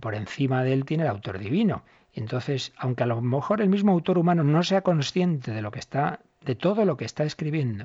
[0.00, 1.84] por encima de él tiene el autor divino.
[2.12, 5.70] Y entonces, aunque a lo mejor el mismo autor humano no sea consciente de lo
[5.70, 7.84] que está, de todo lo que está escribiendo,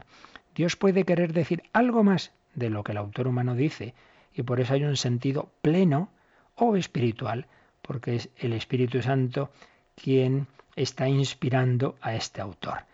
[0.56, 3.94] Dios puede querer decir algo más de lo que el autor humano dice,
[4.34, 6.10] y por eso hay un sentido pleno
[6.56, 7.48] o espiritual,
[7.82, 9.52] porque es el Espíritu Santo
[9.96, 12.86] quien está inspirando a este autor.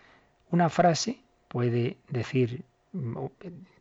[0.49, 2.63] Una frase puede decir,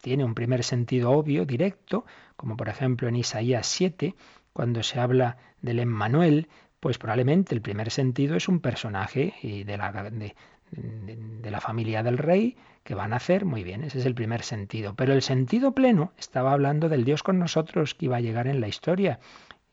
[0.00, 2.04] tiene un primer sentido obvio, directo,
[2.36, 4.14] como por ejemplo en Isaías 7,
[4.52, 6.48] cuando se habla del Emmanuel,
[6.80, 10.34] pues probablemente el primer sentido es un personaje de la, de,
[10.72, 14.42] de la familia del rey que va a nacer, muy bien, ese es el primer
[14.42, 14.94] sentido.
[14.94, 18.60] Pero el sentido pleno estaba hablando del Dios con nosotros que iba a llegar en
[18.60, 19.20] la historia.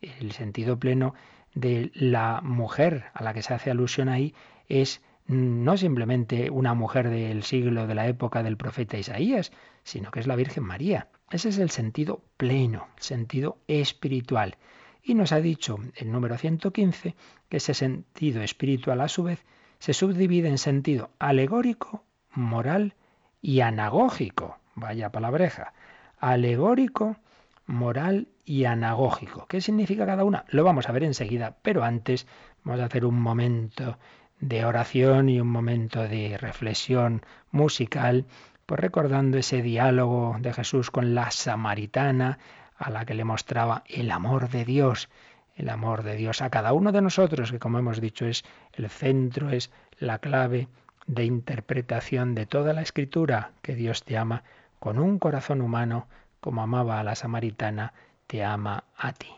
[0.02, 1.14] El sentido pleno
[1.54, 4.34] de la mujer a la que se hace alusión ahí
[4.68, 9.52] es no simplemente una mujer del siglo de la época del profeta Isaías,
[9.84, 11.10] sino que es la Virgen María.
[11.30, 14.58] Ese es el sentido pleno, el sentido espiritual.
[15.04, 17.16] Y nos ha dicho el número 115
[17.50, 19.46] que ese sentido espiritual a su vez
[19.80, 22.96] se subdivide en sentido alegórico, moral
[23.42, 24.58] y anagógico.
[24.76, 25.74] Vaya palabreja.
[26.20, 27.18] Alegórico,
[27.66, 29.46] moral y anagógico.
[29.48, 30.46] ¿Qué significa cada una?
[30.50, 32.28] Lo vamos a ver enseguida, pero antes
[32.63, 33.98] vamos a hacer un momento
[34.40, 38.26] de oración y un momento de reflexión musical,
[38.66, 42.38] pues recordando ese diálogo de Jesús con la samaritana,
[42.78, 45.10] a la que le mostraba el amor de Dios,
[45.58, 48.89] el amor de Dios a cada uno de nosotros, que como hemos dicho es el
[48.89, 50.67] centro, es la clave
[51.08, 54.43] de interpretación de toda la escritura, que Dios te ama
[54.80, 56.08] con un corazón humano,
[56.39, 57.93] como amaba a la samaritana,
[58.28, 59.34] te ama a ti.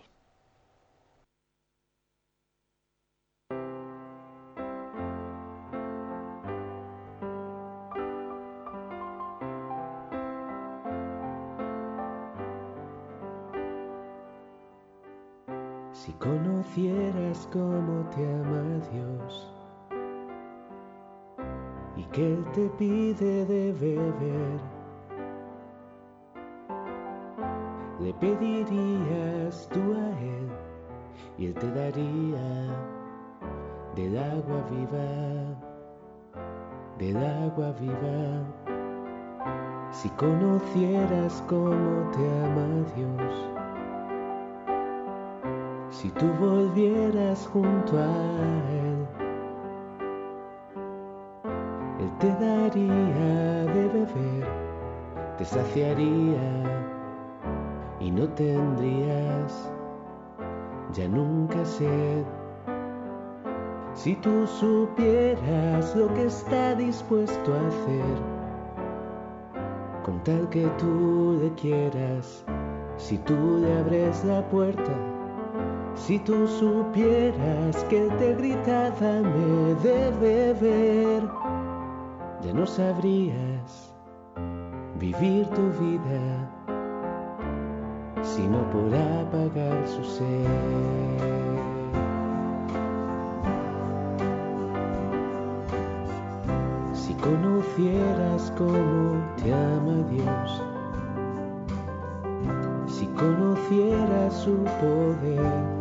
[16.09, 19.53] Si conocieras cómo te ama Dios
[21.97, 24.59] y que Él te pide de beber,
[27.99, 30.49] le pedirías tú a Él
[31.37, 32.75] y Él te daría
[33.95, 35.59] del agua viva,
[36.97, 38.43] del agua viva.
[39.91, 43.58] Si conocieras cómo te ama Dios,
[46.01, 48.05] si tú volvieras junto a
[48.71, 49.05] Él,
[51.99, 54.47] Él te daría de beber,
[55.37, 56.87] te saciaría
[57.99, 59.69] y no tendrías
[60.93, 62.23] ya nunca sed.
[63.93, 68.15] Si tú supieras lo que está dispuesto a hacer,
[70.05, 72.45] con tal que tú le quieras,
[72.95, 75.18] si tú le abres la puerta,
[75.99, 81.23] si tú supieras que te grita dame de beber,
[82.41, 83.93] ya no sabrías
[84.97, 86.49] vivir tu vida
[88.23, 90.45] sino por apagar su sed.
[96.93, 100.63] Si conocieras cómo te ama Dios,
[102.87, 105.78] si conocieras su poder,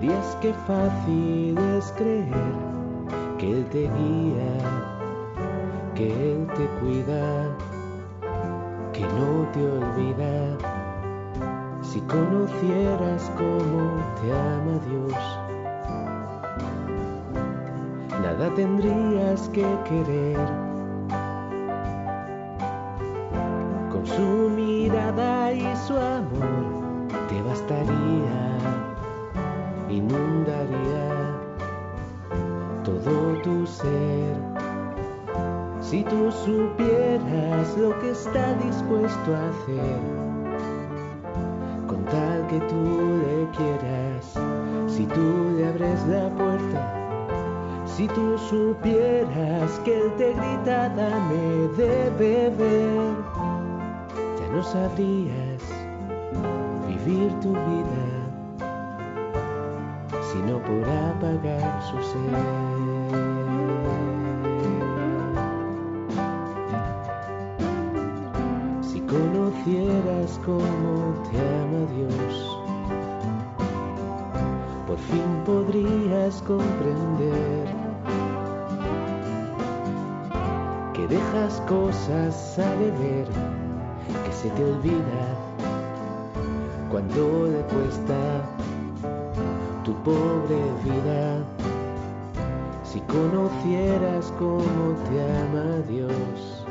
[0.00, 2.54] verías qué fácil es creer
[3.38, 4.52] que Él te guía,
[5.94, 7.56] que Él te cuida,
[8.92, 10.56] que no te olvida.
[11.82, 15.38] Si conocieras cómo te ama Dios,
[18.22, 20.38] nada tendrías que querer.
[23.90, 28.49] Con su mirada y su amor te bastaría,
[29.90, 31.36] inundaría
[32.84, 34.36] todo tu ser.
[35.80, 40.00] Si tú supieras lo que está dispuesto a hacer,
[41.88, 44.34] con tal que tú le quieras,
[44.86, 46.96] si tú le abres la puerta,
[47.86, 53.14] si tú supieras que Él te grita, dame de beber,
[54.38, 55.62] ya no sabrías
[56.86, 57.99] vivir tu vida
[60.32, 62.36] sino por apagar su sed.
[68.82, 72.58] Si conocieras cómo te ama Dios,
[74.86, 77.66] por fin podrías comprender
[80.94, 83.26] que dejas cosas a beber
[84.24, 85.24] que se te olvida
[86.90, 88.44] cuando le cuesta
[90.04, 91.44] pobre vida.
[92.84, 96.64] Si conocieras cómo te ama Dios,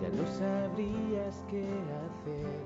[0.00, 1.64] ya no sabrías qué
[2.04, 2.64] hacer.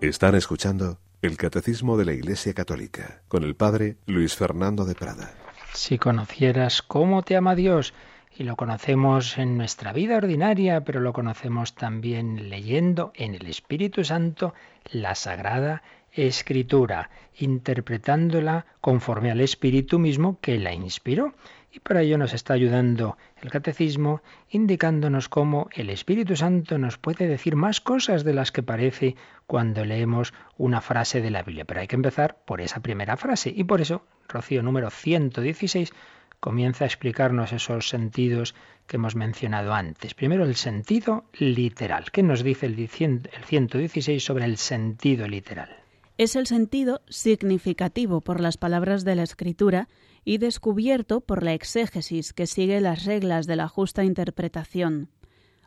[0.00, 5.34] Están escuchando el Catecismo de la Iglesia Católica con el Padre Luis Fernando de Prada.
[5.74, 7.92] Si conocieras cómo te ama Dios,
[8.36, 14.04] y lo conocemos en nuestra vida ordinaria, pero lo conocemos también leyendo en el Espíritu
[14.04, 14.54] Santo
[14.90, 15.82] la Sagrada
[16.12, 21.34] Escritura, interpretándola conforme al Espíritu mismo que la inspiró.
[21.72, 27.28] Y para ello nos está ayudando el Catecismo, indicándonos cómo el Espíritu Santo nos puede
[27.28, 29.14] decir más cosas de las que parece
[29.46, 31.64] cuando leemos una frase de la Biblia.
[31.64, 33.52] Pero hay que empezar por esa primera frase.
[33.54, 35.92] Y por eso, Rocío número 116
[36.40, 38.56] comienza a explicarnos esos sentidos
[38.88, 40.14] que hemos mencionado antes.
[40.14, 42.10] Primero, el sentido literal.
[42.10, 45.79] ¿Qué nos dice el 116 sobre el sentido literal?
[46.20, 49.88] Es el sentido significativo por las palabras de la Escritura
[50.22, 55.08] y descubierto por la exégesis que sigue las reglas de la justa interpretación.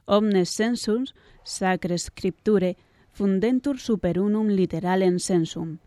[0.06, 2.78] Omnes sensus sacre scripture
[3.12, 5.80] fundentur super unum literalem sensum.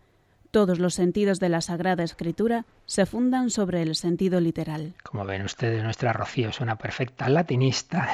[0.51, 4.93] Todos los sentidos de la Sagrada Escritura se fundan sobre el sentido literal.
[5.03, 8.09] Como ven ustedes, nuestra Rocío es una perfecta latinista,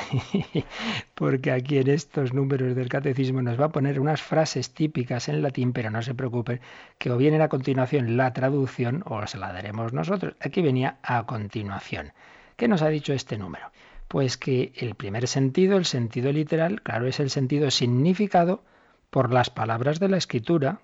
[1.13, 5.43] porque aquí en estos números del catecismo nos va a poner unas frases típicas en
[5.43, 6.59] latín, pero no se preocupen,
[6.97, 10.33] que o viene a continuación la traducción o se la daremos nosotros.
[10.39, 12.13] Aquí venía a continuación.
[12.55, 13.71] ¿Qué nos ha dicho este número?
[14.07, 18.63] Pues que el primer sentido, el sentido literal, claro, es el sentido significado
[19.11, 20.79] por las palabras de la escritura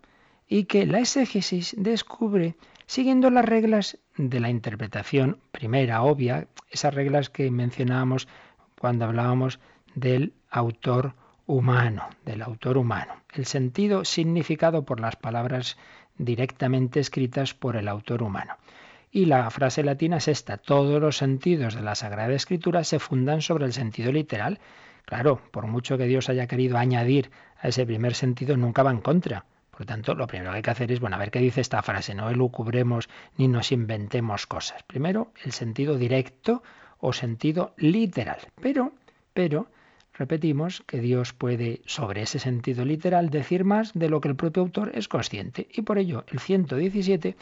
[0.49, 2.55] y que la exégesis descubre
[2.87, 8.27] siguiendo las reglas de la interpretación primera, obvia, esas reglas que mencionábamos
[8.79, 9.59] cuando hablábamos
[9.93, 11.13] del autor
[11.45, 13.13] humano, del autor humano.
[13.31, 15.77] El sentido significado por las palabras
[16.17, 18.57] directamente escritas por el autor humano.
[19.11, 23.41] Y la frase latina es esta, todos los sentidos de la Sagrada Escritura se fundan
[23.41, 24.59] sobre el sentido literal.
[25.05, 29.01] Claro, por mucho que Dios haya querido añadir a ese primer sentido, nunca va en
[29.01, 29.45] contra.
[29.79, 31.61] Por lo tanto, lo primero que hay que hacer es, bueno, a ver qué dice
[31.61, 33.07] esta frase, no elucubremos
[33.37, 34.83] ni nos inventemos cosas.
[34.83, 36.61] Primero, el sentido directo
[36.97, 38.39] o sentido literal.
[38.61, 38.91] Pero,
[39.33, 39.71] pero,
[40.13, 44.63] repetimos que Dios puede, sobre ese sentido literal, decir más de lo que el propio
[44.63, 45.69] autor es consciente.
[45.71, 47.37] Y por ello, el 117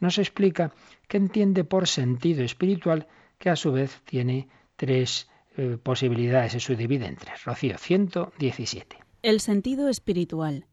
[0.00, 0.72] nos explica
[1.08, 5.28] que entiende por sentido espiritual que a su vez tiene tres
[5.58, 7.44] eh, posibilidades, se subdivide en tres.
[7.44, 8.96] Rocío, 117.
[9.20, 10.64] El sentido espiritual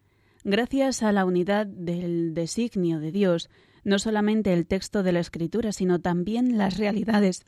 [0.44, 3.50] Gracias a la unidad del designio de Dios,
[3.84, 7.46] no solamente el texto de la Escritura, sino también las realidades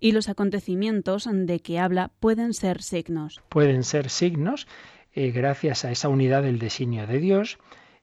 [0.00, 3.42] y los acontecimientos de que habla pueden ser signos.
[3.48, 4.66] Pueden ser signos,
[5.12, 7.58] eh, gracias a esa unidad del designio de Dios,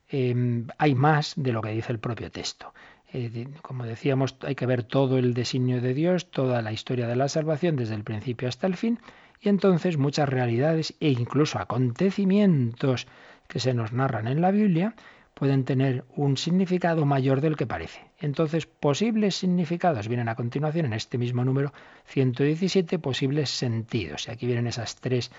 [0.08, 2.74] em, hay más de lo que dice el propio texto.
[3.14, 7.16] Eh, como decíamos, hay que ver todo el designio de Dios, toda la historia de
[7.16, 8.98] la salvación desde el principio hasta el fin,
[9.40, 13.06] y entonces muchas realidades e incluso acontecimientos
[13.48, 14.94] que se nos narran en la Biblia
[15.34, 18.00] pueden tener un significado mayor del que parece.
[18.18, 21.72] Entonces, posibles significados vienen a continuación en este mismo número
[22.06, 24.28] 117, posibles sentidos.
[24.28, 25.32] Y aquí vienen esas tres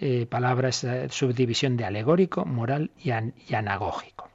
[0.00, 4.30] eh, palabras, subdivisión de alegórico, moral y, y anagógico.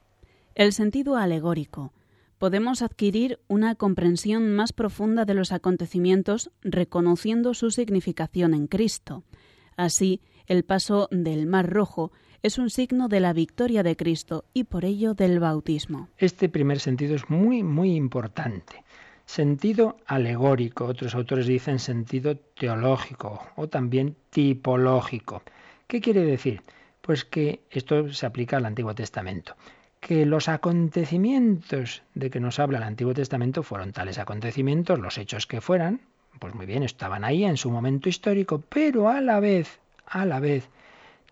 [0.54, 1.92] El sentido alegórico.
[2.38, 9.24] Podemos adquirir una comprensión más profunda de los acontecimientos reconociendo su significación en Cristo.
[9.76, 12.12] Así, el paso del Mar Rojo
[12.46, 16.08] es un signo de la victoria de Cristo y por ello del bautismo.
[16.16, 18.84] Este primer sentido es muy, muy importante.
[19.24, 25.42] Sentido alegórico, otros autores dicen sentido teológico o también tipológico.
[25.88, 26.62] ¿Qué quiere decir?
[27.00, 29.56] Pues que esto se aplica al Antiguo Testamento,
[29.98, 35.48] que los acontecimientos de que nos habla el Antiguo Testamento fueron tales acontecimientos, los hechos
[35.48, 36.00] que fueran,
[36.38, 40.38] pues muy bien, estaban ahí en su momento histórico, pero a la vez, a la
[40.38, 40.68] vez,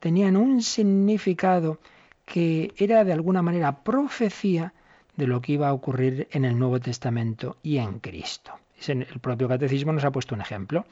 [0.05, 1.81] tenían un significado
[2.27, 4.75] que era de alguna manera profecía
[5.17, 8.53] de lo que iba a ocurrir en el Nuevo Testamento y en Cristo.
[8.87, 10.85] El propio catecismo nos ha puesto un ejemplo.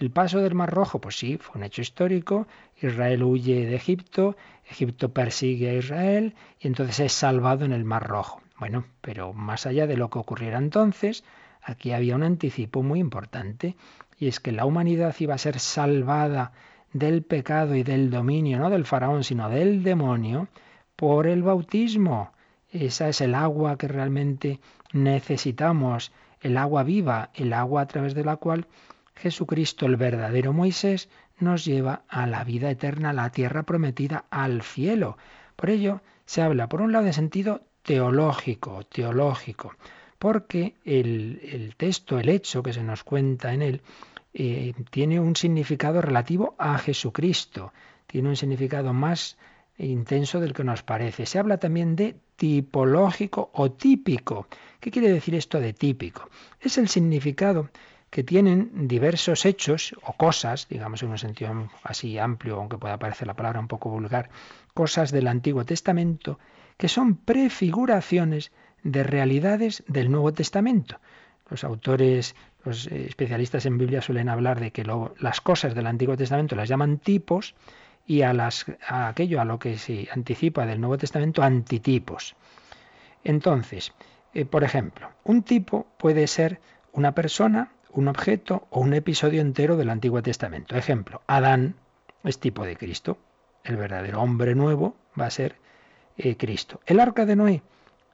[0.00, 2.48] El paso del Mar Rojo, pues sí, fue un hecho histórico.
[2.82, 4.36] Israel huye de Egipto,
[4.68, 8.40] Egipto persigue a Israel y entonces es salvado en el Mar Rojo.
[8.58, 11.22] Bueno, pero más allá de lo que ocurriera entonces,
[11.62, 13.76] aquí había un anticipo muy importante
[14.18, 16.50] y es que la humanidad iba a ser salvada
[16.92, 20.48] del pecado y del dominio, no del faraón, sino del demonio,
[20.96, 22.32] por el bautismo.
[22.70, 24.60] Esa es el agua que realmente
[24.92, 28.66] necesitamos, el agua viva, el agua a través de la cual
[29.14, 31.08] Jesucristo, el verdadero Moisés,
[31.38, 35.18] nos lleva a la vida eterna, a la tierra prometida, al cielo.
[35.56, 39.74] Por ello se habla, por un lado, de sentido teológico, teológico,
[40.18, 43.82] porque el, el texto, el hecho que se nos cuenta en él,
[44.34, 47.72] eh, tiene un significado relativo a Jesucristo,
[48.06, 49.36] tiene un significado más
[49.78, 51.26] intenso del que nos parece.
[51.26, 54.46] Se habla también de tipológico o típico.
[54.80, 56.28] ¿Qué quiere decir esto de típico?
[56.60, 57.70] Es el significado
[58.10, 63.26] que tienen diversos hechos o cosas, digamos en un sentido así amplio, aunque pueda parecer
[63.26, 64.30] la palabra un poco vulgar,
[64.72, 66.38] cosas del Antiguo Testamento
[66.78, 68.52] que son prefiguraciones
[68.82, 71.00] de realidades del Nuevo Testamento.
[71.50, 72.34] Los autores,
[72.68, 74.84] los especialistas en Biblia suelen hablar de que
[75.18, 77.54] las cosas del Antiguo Testamento las llaman tipos
[78.06, 78.34] y a
[79.08, 82.36] aquello a lo que se anticipa del Nuevo Testamento antitipos.
[83.24, 83.94] Entonces,
[84.34, 86.60] eh, por ejemplo, un tipo puede ser
[86.92, 90.76] una persona, un objeto o un episodio entero del Antiguo Testamento.
[90.76, 91.74] Ejemplo, Adán
[92.22, 93.16] es tipo de Cristo.
[93.64, 95.56] El verdadero hombre nuevo va a ser
[96.18, 96.80] eh, Cristo.
[96.84, 97.62] El arca de Noé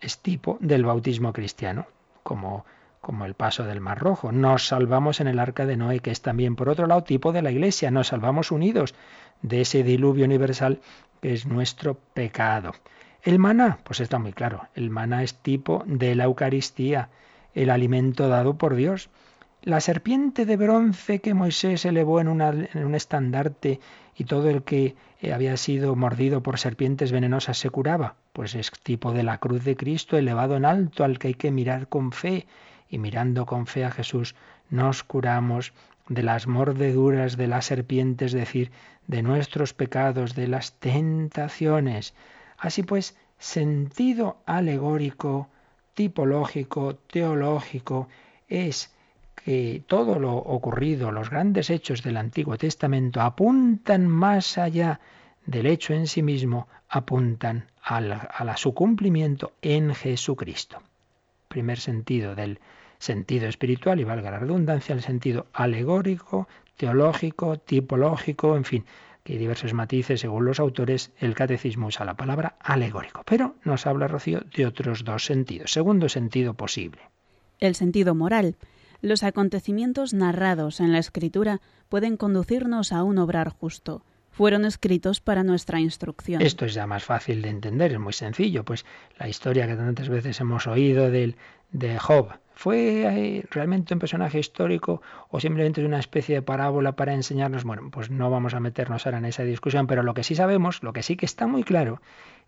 [0.01, 1.87] es tipo del bautismo cristiano,
[2.23, 2.65] como,
[3.05, 4.33] como el paso del Mar Rojo.
[4.33, 7.43] Nos salvamos en el arca de Noé, que es también, por otro lado, tipo de
[7.43, 7.93] la Iglesia.
[7.93, 8.95] Nos salvamos unidos
[9.43, 10.81] de ese diluvio universal
[11.21, 12.73] que es nuestro pecado.
[13.23, 17.11] El maná, pues está muy claro, el maná es tipo de la Eucaristía,
[17.55, 19.11] el alimento dado por Dios.
[19.63, 23.81] La serpiente de bronce que Moisés elevó en, en un estandarte
[24.17, 28.71] y todo el que eh, había sido mordido por serpientes venenosas se curaba, pues es
[28.83, 32.13] tipo de la cruz de Cristo elevado en alto al que hay que mirar con
[32.13, 32.47] fe
[32.95, 34.37] y mirando con fe a Jesús
[34.71, 35.73] nos curamos
[36.09, 38.71] de las mordeduras de las serpientes, es decir,
[39.09, 42.15] de nuestros pecados, de las tentaciones.
[42.57, 45.49] Así pues, sentido alegórico,
[45.95, 48.09] tipológico, teológico,
[48.49, 48.95] es
[49.35, 55.01] que todo lo ocurrido, los grandes hechos del Antiguo Testamento apuntan más allá
[55.47, 60.81] del hecho en sí mismo, apuntan a su cumplimiento en Jesucristo.
[61.49, 62.61] Primer sentido del
[63.05, 68.85] sentido espiritual, y valga la redundancia, el sentido alegórico, teológico, tipológico, en fin,
[69.23, 73.23] que hay diversos matices según los autores, el catecismo usa la palabra alegórico.
[73.25, 75.73] Pero nos habla Rocío de otros dos sentidos.
[75.73, 77.03] Segundo sentido posible.
[77.61, 78.57] El sentido moral.
[79.01, 84.03] Los acontecimientos narrados en la escritura pueden conducirnos a un obrar justo.
[84.31, 86.43] Fueron escritos para nuestra instrucción.
[86.43, 88.85] Esto es ya más fácil de entender, es muy sencillo, pues
[89.19, 91.37] la historia que tantas veces hemos oído del,
[91.75, 96.93] de Job, ¿Fue eh, realmente un personaje histórico o simplemente es una especie de parábola
[96.93, 97.65] para enseñarnos?
[97.65, 100.83] Bueno, pues no vamos a meternos ahora en esa discusión, pero lo que sí sabemos,
[100.83, 102.01] lo que sí que está muy claro,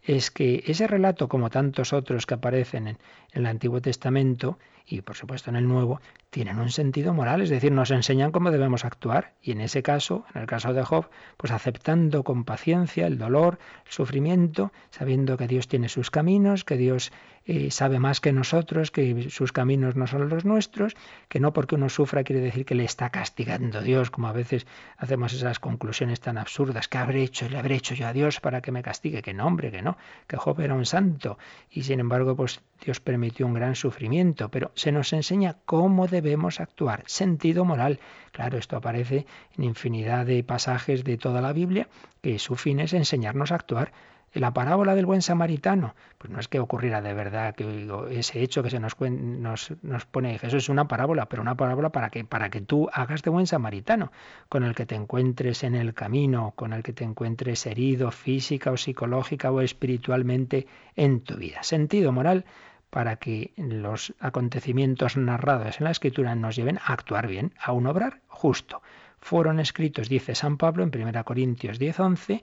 [0.02, 2.98] es que ese relato, como tantos otros que aparecen en,
[3.32, 6.00] el Antiguo Testamento y por supuesto en el Nuevo,
[6.30, 9.34] tienen un sentido moral, es decir, nos enseñan cómo debemos actuar.
[9.42, 13.58] Y en ese caso, en el caso de Job, pues aceptando con paciencia el dolor,
[13.84, 17.10] el sufrimiento, sabiendo que Dios tiene sus caminos, que Dios
[17.46, 20.96] eh, sabe más que nosotros, que sus caminos no son los nuestros,
[21.28, 24.66] que no porque uno sufra quiere decir que le está castigando Dios, como a veces
[24.96, 27.48] hacemos esas conclusiones tan absurdas, ¿qué habré hecho?
[27.48, 29.22] ¿Le habré hecho yo a Dios para que me castigue?
[29.22, 31.38] Que no, hombre, que no, que Job era un santo
[31.70, 36.58] y sin embargo pues Dios permitió un gran sufrimiento, pero se nos enseña cómo debemos
[36.60, 38.00] actuar, sentido moral.
[38.32, 39.24] Claro, esto aparece
[39.56, 41.88] en infinidad de pasajes de toda la Biblia,
[42.22, 43.92] que su fin es enseñarnos a actuar
[44.32, 48.62] la parábola del buen samaritano, pues no es que ocurriera de verdad que ese hecho
[48.62, 52.24] que se nos, nos, nos pone Jesús es una parábola, pero una parábola para que,
[52.24, 54.12] para que tú hagas de buen samaritano,
[54.48, 58.70] con el que te encuentres en el camino, con el que te encuentres herido física
[58.70, 60.66] o psicológica o espiritualmente
[60.96, 61.62] en tu vida.
[61.62, 62.44] Sentido moral
[62.90, 67.86] para que los acontecimientos narrados en la escritura nos lleven a actuar bien, a un
[67.86, 68.82] obrar justo.
[69.20, 72.42] Fueron escritos, dice San Pablo en 1 Corintios 10:11,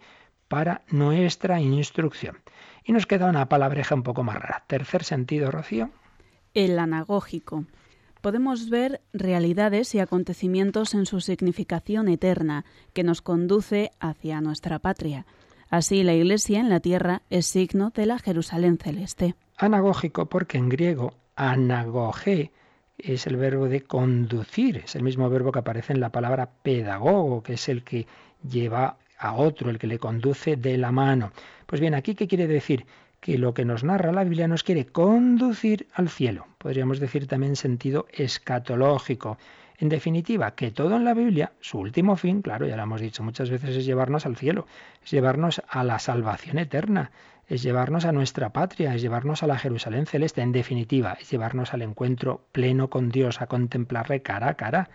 [0.53, 2.37] para nuestra instrucción.
[2.83, 4.63] Y nos queda una palabreja un poco más rara.
[4.67, 5.89] Tercer sentido, Rocío.
[6.53, 7.65] El anagógico.
[8.21, 15.25] Podemos ver realidades y acontecimientos en su significación eterna, que nos conduce hacia nuestra patria.
[15.71, 19.33] Así la Iglesia en la tierra es signo de la Jerusalén celeste.
[19.57, 22.51] Anagógico porque en griego anagogé
[22.99, 27.41] es el verbo de conducir, es el mismo verbo que aparece en la palabra pedagogo,
[27.41, 28.05] que es el que
[28.47, 31.31] lleva a otro, el que le conduce de la mano.
[31.65, 32.85] Pues bien, aquí qué quiere decir?
[33.19, 36.45] Que lo que nos narra la Biblia nos quiere conducir al cielo.
[36.57, 39.37] Podríamos decir también en sentido escatológico.
[39.77, 43.23] En definitiva, que todo en la Biblia, su último fin, claro, ya lo hemos dicho
[43.23, 44.67] muchas veces, es llevarnos al cielo,
[45.03, 47.11] es llevarnos a la salvación eterna,
[47.47, 51.73] es llevarnos a nuestra patria, es llevarnos a la Jerusalén celeste, en definitiva, es llevarnos
[51.73, 54.89] al encuentro pleno con Dios, a contemplarle cara a cara.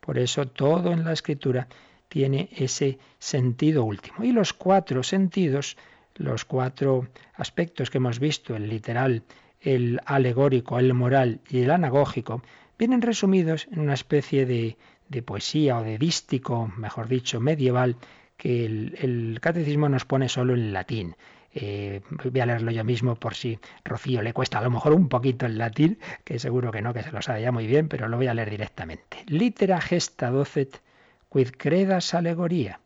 [0.00, 1.68] Por eso todo en la Escritura
[2.08, 4.24] tiene ese sentido último.
[4.24, 5.76] Y los cuatro sentidos,
[6.16, 9.22] los cuatro aspectos que hemos visto, el literal,
[9.60, 12.42] el alegórico, el moral y el anagógico,
[12.78, 14.76] vienen resumidos en una especie de,
[15.08, 17.96] de poesía o de dístico, mejor dicho, medieval,
[18.36, 21.16] que el, catecismo nos pone solo en latín.
[21.52, 25.08] eh, voy a leerlo yo mismo por si Rocío le cuesta a lo mejor un
[25.08, 28.06] poquito el latín, que seguro que no, que se lo sabe ya muy bien, pero
[28.06, 29.24] lo voy a leer directamente.
[29.26, 30.80] Litera gesta docet
[31.28, 32.80] quid credas alegoría,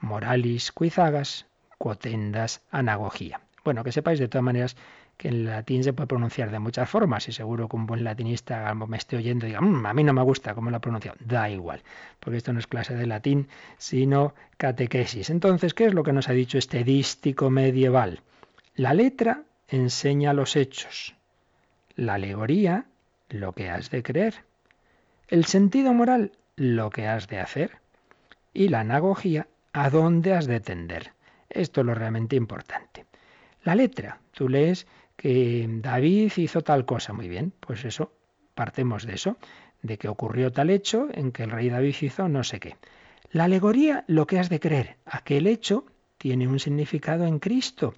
[0.00, 1.46] moralis quizagas,
[1.78, 3.40] quotendas anagogía.
[3.64, 4.76] Bueno, que sepáis de todas maneras
[5.18, 8.72] que en latín se puede pronunciar de muchas formas y seguro que un buen latinista
[8.74, 11.18] me esté oyendo y diga, mm, a mí no me gusta cómo lo ha pronunciado.
[11.20, 11.82] Da igual,
[12.20, 13.48] porque esto no es clase de latín,
[13.78, 15.28] sino catequesis.
[15.30, 18.20] Entonces, ¿qué es lo que nos ha dicho este dístico medieval?
[18.76, 21.14] La letra enseña los hechos,
[21.96, 22.86] la alegoría
[23.28, 24.34] lo que has de creer,
[25.26, 27.78] el sentido moral lo que has de hacer
[28.52, 31.12] y la anagogía a dónde has de tender.
[31.48, 33.06] Esto es lo realmente importante.
[33.62, 34.86] La letra, tú lees
[35.16, 37.12] que David hizo tal cosa.
[37.12, 38.12] Muy bien, pues eso,
[38.54, 39.36] partemos de eso,
[39.82, 42.76] de que ocurrió tal hecho en que el rey David hizo no sé qué.
[43.30, 45.84] La alegoría, lo que has de creer, aquel hecho
[46.16, 47.94] tiene un significado en Cristo.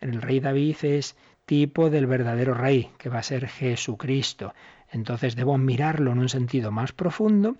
[0.00, 4.54] El rey David es tipo del verdadero rey, que va a ser Jesucristo.
[4.90, 7.56] Entonces debo mirarlo en un sentido más profundo,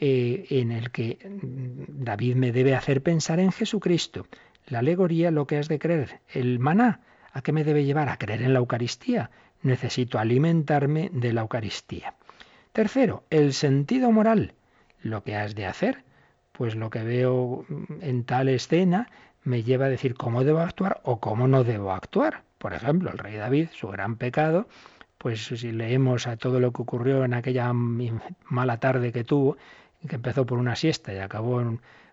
[0.00, 4.26] eh, en el que David me debe hacer pensar en Jesucristo.
[4.66, 7.00] La alegoría, lo que has de creer, el maná,
[7.32, 8.08] ¿A qué me debe llevar?
[8.08, 9.30] A creer en la Eucaristía.
[9.62, 12.14] Necesito alimentarme de la Eucaristía.
[12.72, 14.54] Tercero, el sentido moral.
[15.02, 16.04] Lo que has de hacer.
[16.52, 17.64] Pues lo que veo
[18.00, 19.08] en tal escena
[19.44, 22.42] me lleva a decir cómo debo actuar o cómo no debo actuar.
[22.58, 24.68] Por ejemplo, el rey David, su gran pecado,
[25.16, 29.56] pues si leemos a todo lo que ocurrió en aquella mala tarde que tuvo,
[30.08, 31.62] que empezó por una siesta y acabó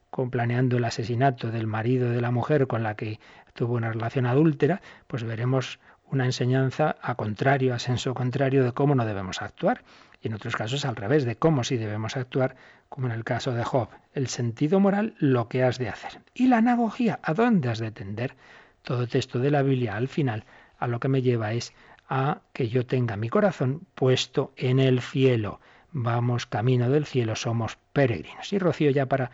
[0.10, 3.20] con planeando el asesinato del marido de la mujer con la que
[3.54, 5.80] tuvo una relación adúltera, pues veremos
[6.10, 9.84] una enseñanza a contrario, a senso contrario de cómo no debemos actuar.
[10.22, 12.56] Y en otros casos al revés, de cómo sí debemos actuar,
[12.90, 13.90] como en el caso de Job.
[14.14, 16.22] El sentido moral, lo que has de hacer.
[16.34, 18.36] Y la anagogía, ¿a dónde has de tender?
[18.82, 20.46] Todo texto de la Biblia al final
[20.80, 21.74] a lo que me lleva es
[22.10, 25.60] a que yo tenga mi corazón puesto en el cielo.
[26.00, 28.54] Vamos camino del cielo, somos peregrinos.
[28.54, 29.32] Y Rocío ya para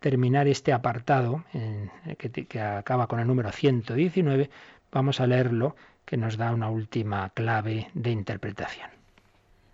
[0.00, 1.44] terminar este apartado,
[2.16, 4.48] que, acaba con el número 119,
[4.90, 8.88] vamos a leerlo, que nos da una última clave de interpretación.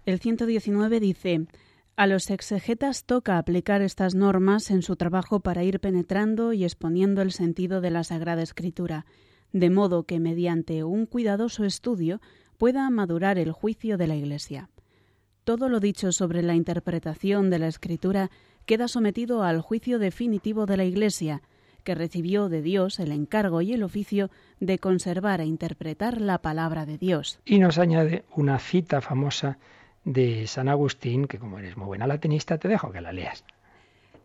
[0.05, 1.47] El 119 dice,
[1.95, 7.22] a los exegetas toca aplicar estas normas en su trabajo para ir penetrando y exponiendo
[7.22, 9.07] el sentido de la Sagrada Escritura,
[9.53, 12.20] de modo que mediante un cuidadoso estudio
[12.59, 14.68] pueda madurar el juicio de la Iglesia.
[15.45, 18.30] Todo lo dicho sobre la interpretación de la Escritura
[18.64, 21.43] queda sometido al juicio definitivo de la Iglesia,
[21.82, 24.30] que recibió de Dios el encargo y el oficio
[24.61, 27.40] de conservar e interpretar la palabra de Dios.
[27.45, 29.59] Y nos añade una cita famosa
[30.05, 33.45] de San Agustín, que como eres muy buena latinista, te dejo que la leas.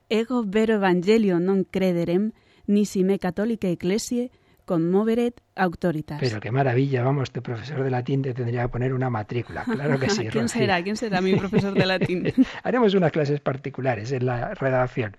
[0.09, 2.31] Ego vero evangelio non crederem,
[2.69, 4.31] nisi me catholica ecclesiae
[4.67, 6.19] conmoveret autoritas.
[6.19, 9.97] Pero qué maravilla, vamos, este profesor de latín te tendría que poner una matrícula, claro
[9.97, 10.27] que sí.
[10.31, 10.83] ¿Quién será?
[10.83, 12.33] ¿Quién será mi profesor de latín?
[12.63, 15.15] Haremos unas clases particulares en la redacción,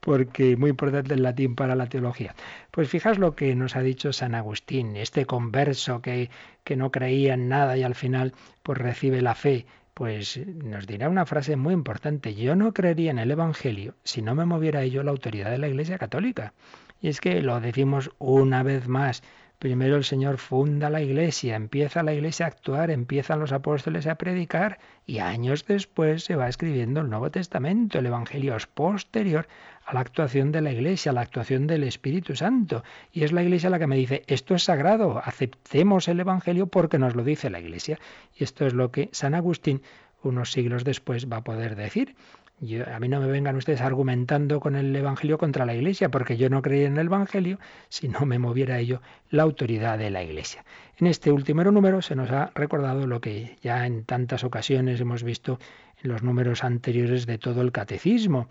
[0.00, 2.34] porque muy importante el latín para la teología.
[2.70, 6.28] Pues fijaos lo que nos ha dicho San Agustín, este converso que,
[6.62, 9.64] que no creía en nada y al final pues recibe la fe
[9.94, 12.34] pues nos dirá una frase muy importante.
[12.34, 15.68] Yo no creería en el Evangelio si no me moviera ello la autoridad de la
[15.68, 16.54] Iglesia Católica.
[17.02, 19.22] Y es que lo decimos una vez más.
[19.58, 24.16] Primero el Señor funda la iglesia, empieza la iglesia a actuar, empiezan los apóstoles a
[24.16, 27.98] predicar y años después se va escribiendo el Nuevo Testamento.
[27.98, 29.46] El Evangelio es posterior
[29.84, 32.84] a la actuación de la iglesia, a la actuación del Espíritu Santo.
[33.12, 36.98] Y es la iglesia la que me dice, esto es sagrado, aceptemos el Evangelio porque
[36.98, 37.98] nos lo dice la iglesia.
[38.36, 39.82] Y esto es lo que San Agustín
[40.22, 42.14] unos siglos después va a poder decir
[42.86, 46.48] a mí no me vengan ustedes argumentando con el Evangelio contra la Iglesia, porque yo
[46.48, 47.58] no creía en el Evangelio
[47.88, 50.64] si no me moviera ello la autoridad de la Iglesia.
[50.96, 55.24] En este último número se nos ha recordado lo que ya en tantas ocasiones hemos
[55.24, 55.58] visto
[56.02, 58.48] en los números anteriores de todo el catecismo,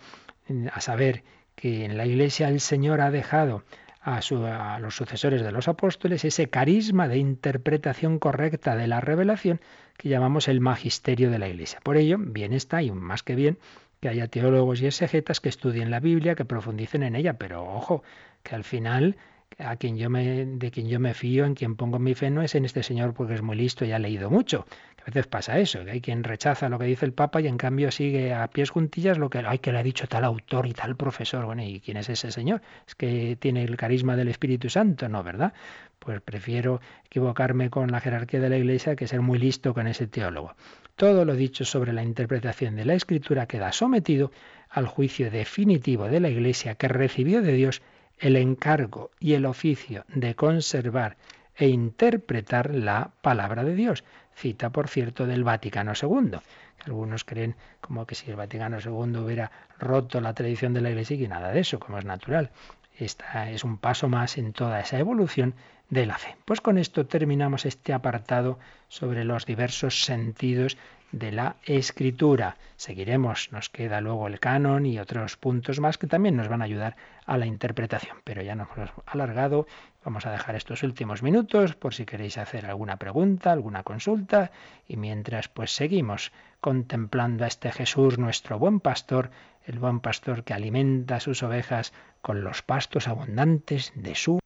[0.73, 1.23] a saber
[1.55, 3.63] que en la Iglesia el Señor ha dejado
[4.01, 9.61] a, a, los sucesores de los apóstoles ese carisma de interpretación correcta de la revelación
[9.95, 11.79] que llamamos el magisterio de la Iglesia.
[11.81, 13.57] Por ello, bien está, y más que bien,
[14.01, 18.03] que haya teólogos y exegetas que estudien la Biblia, que profundicen en ella, pero ojo,
[18.43, 19.15] que al final
[19.59, 22.41] a quien yo me, de quien yo me fío, en quien pongo mi fe, no
[22.41, 24.65] es en este señor porque es muy listo y ha leído mucho.
[25.01, 27.57] a veces pasa eso, que hay quien rechaza lo que dice el Papa y en
[27.57, 30.73] cambio sigue a pies juntillas lo que, ay, que le ha dicho tal autor y
[30.73, 31.45] tal profesor.
[31.45, 32.61] Bueno, ¿y quién es ese señor?
[32.87, 35.23] Es que tiene el carisma del Espíritu Santo, ¿no?
[35.23, 35.53] ¿Verdad?
[35.99, 40.07] Pues prefiero equivocarme con la jerarquía de la Iglesia que ser muy listo con ese
[40.07, 40.55] teólogo.
[41.01, 44.31] Todo lo dicho sobre la interpretación de la Escritura queda sometido
[44.69, 47.81] al juicio definitivo de la Iglesia que recibió de Dios
[48.19, 51.17] el encargo y el oficio de conservar
[51.55, 54.03] e interpretar la palabra de Dios.
[54.35, 56.37] Cita, por cierto, del Vaticano II.
[56.85, 61.17] Algunos creen como que si el Vaticano II hubiera roto la tradición de la Iglesia
[61.17, 62.51] y nada de eso, como es natural.
[62.97, 65.55] Esta es un paso más en toda esa evolución
[65.89, 66.35] de la fe.
[66.45, 70.77] Pues con esto terminamos este apartado sobre los diversos sentidos
[71.11, 72.57] de la escritura.
[72.77, 76.65] Seguiremos, nos queda luego el canon y otros puntos más que también nos van a
[76.65, 78.17] ayudar a la interpretación.
[78.23, 79.67] Pero ya nos hemos alargado,
[80.03, 84.51] vamos a dejar estos últimos minutos por si queréis hacer alguna pregunta, alguna consulta
[84.87, 89.31] y mientras pues seguimos contemplando a este Jesús, nuestro buen pastor,
[89.65, 94.39] el buen pastor que alimenta a sus ovejas con los pastos abundantes de su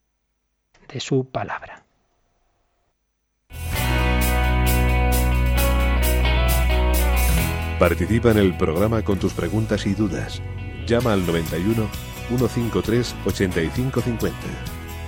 [0.88, 1.84] de su palabra.
[7.80, 10.42] Participa en el programa con tus preguntas y dudas.
[10.88, 11.90] Llama al 91
[12.30, 14.75] 153 8550.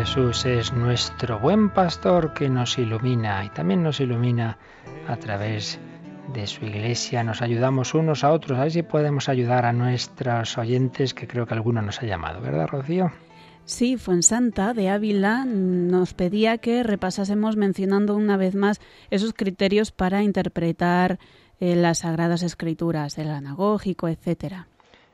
[0.00, 4.56] Jesús es nuestro buen pastor que nos ilumina y también nos ilumina
[5.06, 5.78] a través
[6.32, 7.22] de su iglesia.
[7.22, 8.58] Nos ayudamos unos a otros.
[8.58, 12.40] A ver si podemos ayudar a nuestros oyentes, que creo que alguno nos ha llamado,
[12.40, 13.12] ¿verdad, Rocío?
[13.66, 18.80] Sí, Fuensanta de Ávila nos pedía que repasásemos mencionando una vez más
[19.10, 21.18] esos criterios para interpretar
[21.60, 24.66] eh, las Sagradas Escrituras, el anagógico, etcétera.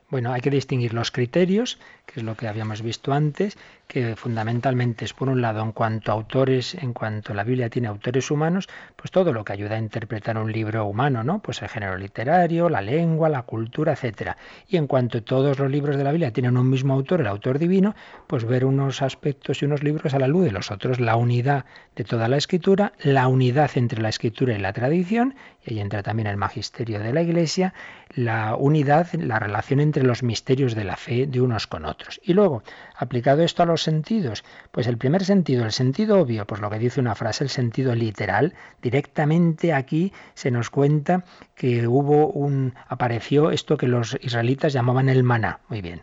[0.08, 5.04] Bueno, hay que distinguir los criterios, que es lo que habíamos visto antes, que fundamentalmente
[5.04, 8.68] es, por un lado, en cuanto a autores, en cuanto la Biblia tiene autores humanos,
[8.96, 11.40] pues todo lo que ayuda a interpretar un libro humano, ¿no?
[11.40, 14.36] Pues el género literario, la lengua, la cultura, etcétera.
[14.68, 17.58] Y en cuanto todos los libros de la Biblia tienen un mismo autor, el autor
[17.58, 17.94] divino,
[18.26, 21.64] pues ver unos aspectos y unos libros a la luz de los otros, la unidad
[21.94, 25.34] de toda la escritura, la unidad entre la escritura y la tradición,
[25.64, 27.74] y ahí entra también el magisterio de la Iglesia,
[28.14, 31.95] la unidad, la relación entre los misterios de la fe de unos con otros.
[32.22, 32.62] Y luego,
[32.96, 36.78] aplicado esto a los sentidos, pues el primer sentido, el sentido obvio, pues lo que
[36.78, 41.24] dice una frase, el sentido literal, directamente aquí se nos cuenta
[41.54, 45.60] que hubo un apareció esto que los israelitas llamaban el maná.
[45.68, 46.02] Muy bien,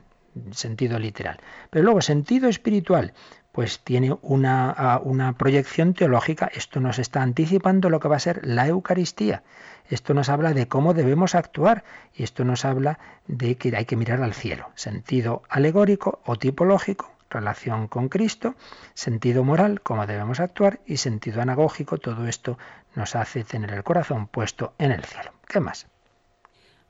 [0.52, 1.40] sentido literal.
[1.70, 3.14] Pero luego, sentido espiritual,
[3.52, 6.50] pues tiene una, una, proyección teológica.
[6.54, 9.44] Esto nos está anticipando lo que va a ser la Eucaristía.
[9.90, 13.96] Esto nos habla de cómo debemos actuar y esto nos habla de que hay que
[13.96, 14.70] mirar al cielo.
[14.76, 18.56] Sentido alegórico o tipológico, relación con Cristo,
[18.94, 22.58] sentido moral, cómo debemos actuar y sentido anagógico, todo esto
[22.96, 25.32] nos hace tener el corazón puesto en el cielo.
[25.48, 25.88] ¿Qué más?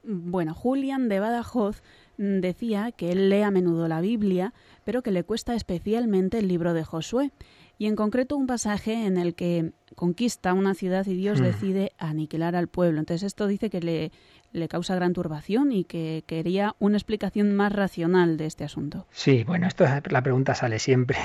[0.04, 1.82] Bueno, Julian de Badajoz
[2.18, 6.74] decía que él lee a menudo la Biblia, pero que le cuesta especialmente el libro
[6.74, 7.32] de Josué,
[7.78, 11.44] y en concreto un pasaje en el que conquista una ciudad y Dios hmm.
[11.44, 13.00] decide aniquilar al pueblo.
[13.00, 14.12] Entonces esto dice que le,
[14.54, 19.08] le causa gran turbación y que quería una explicación más racional de este asunto.
[19.12, 21.18] Sí, bueno, esto la pregunta sale siempre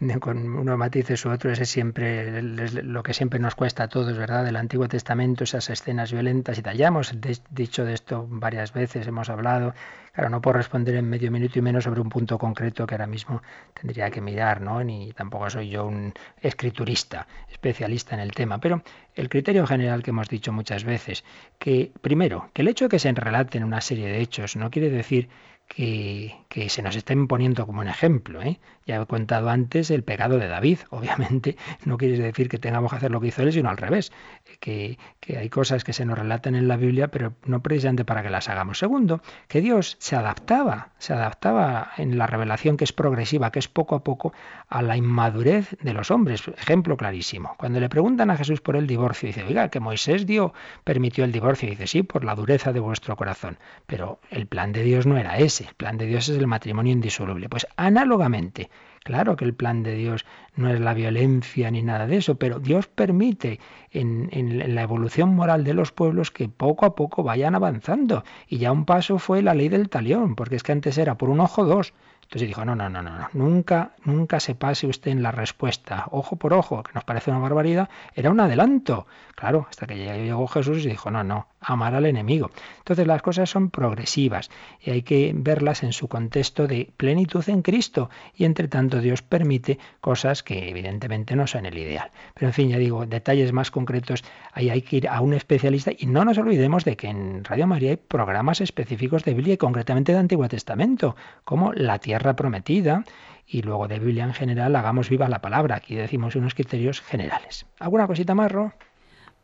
[0.20, 4.44] con unos matices u otros, es siempre lo que siempre nos cuesta a todos, ¿verdad?
[4.44, 6.76] Del Antiguo Testamento, esas escenas violentas y tal.
[6.76, 7.14] Ya hemos
[7.50, 9.74] dicho de esto varias veces, hemos hablado
[10.16, 13.06] Claro, no puedo responder en medio minuto y menos sobre un punto concreto que ahora
[13.06, 13.42] mismo
[13.78, 14.82] tendría que mirar, ¿no?
[14.82, 18.56] Ni tampoco soy yo un escriturista, especialista en el tema.
[18.58, 18.82] Pero
[19.14, 21.22] el criterio general que hemos dicho muchas veces,
[21.58, 24.88] que primero, que el hecho de que se relaten una serie de hechos no quiere
[24.88, 25.28] decir
[25.68, 28.42] que, se nos estén poniendo como un ejemplo.
[28.42, 28.58] ¿eh?
[28.86, 30.78] Ya he contado antes el pecado de David.
[30.90, 34.12] Obviamente no quiere decir que tengamos que hacer lo que hizo él, sino al revés.
[34.60, 34.98] Que,
[35.36, 38.48] hay cosas que se nos relatan en la Biblia, pero no precisamente para que las
[38.48, 38.78] hagamos.
[38.78, 43.68] Segundo, que Dios se adaptaba, se adaptaba en la revelación que es progresiva, que es
[43.68, 44.32] poco a poco,
[44.68, 46.46] a la inmadurez de los hombres.
[46.56, 47.54] Ejemplo clarísimo.
[47.58, 50.54] Cuando le preguntan a Jesús por el divorcio, dice, oiga, que Moisés dio,
[50.84, 51.68] permitió el divorcio.
[51.68, 53.58] dice, sí, por la dureza de vuestro corazón.
[53.86, 56.92] Pero el plan de Dios no era ese el plan de Dios es el matrimonio
[56.92, 57.48] indisoluble.
[57.48, 58.70] Pues análogamente,
[59.04, 62.58] claro que el plan de Dios no es la violencia ni nada de eso, pero
[62.58, 67.54] Dios permite en, en, la evolución moral de los pueblos que poco a poco vayan
[67.54, 68.24] avanzando.
[68.48, 71.30] Y ya un paso fue la ley del talión, porque es que antes era por
[71.30, 71.92] un ojo dos.
[72.26, 76.34] Entonces dijo, no, no, no, no, nunca, nunca se pase usted en la respuesta, ojo
[76.34, 79.06] por ojo, que nos parece una barbaridad, era un adelanto.
[79.36, 82.50] Claro, hasta que llegó Jesús y dijo, no, no, amar al enemigo.
[82.78, 84.50] Entonces las cosas son progresivas
[84.80, 89.22] y hay que verlas en su contexto de plenitud en Cristo y entre tanto Dios
[89.22, 92.10] permite cosas que evidentemente no son el ideal.
[92.34, 95.90] Pero en fin, ya digo, detalles más concretos, ahí hay que ir a un especialista
[95.96, 99.58] y no nos olvidemos de que en Radio María hay programas específicos de Biblia y
[99.58, 103.04] concretamente de Antiguo Testamento, como la tierra prometida
[103.46, 105.76] y luego de Biblia en general hagamos viva la palabra.
[105.76, 107.66] Aquí decimos unos criterios generales.
[107.78, 108.72] ¿Alguna cosita más, Ro?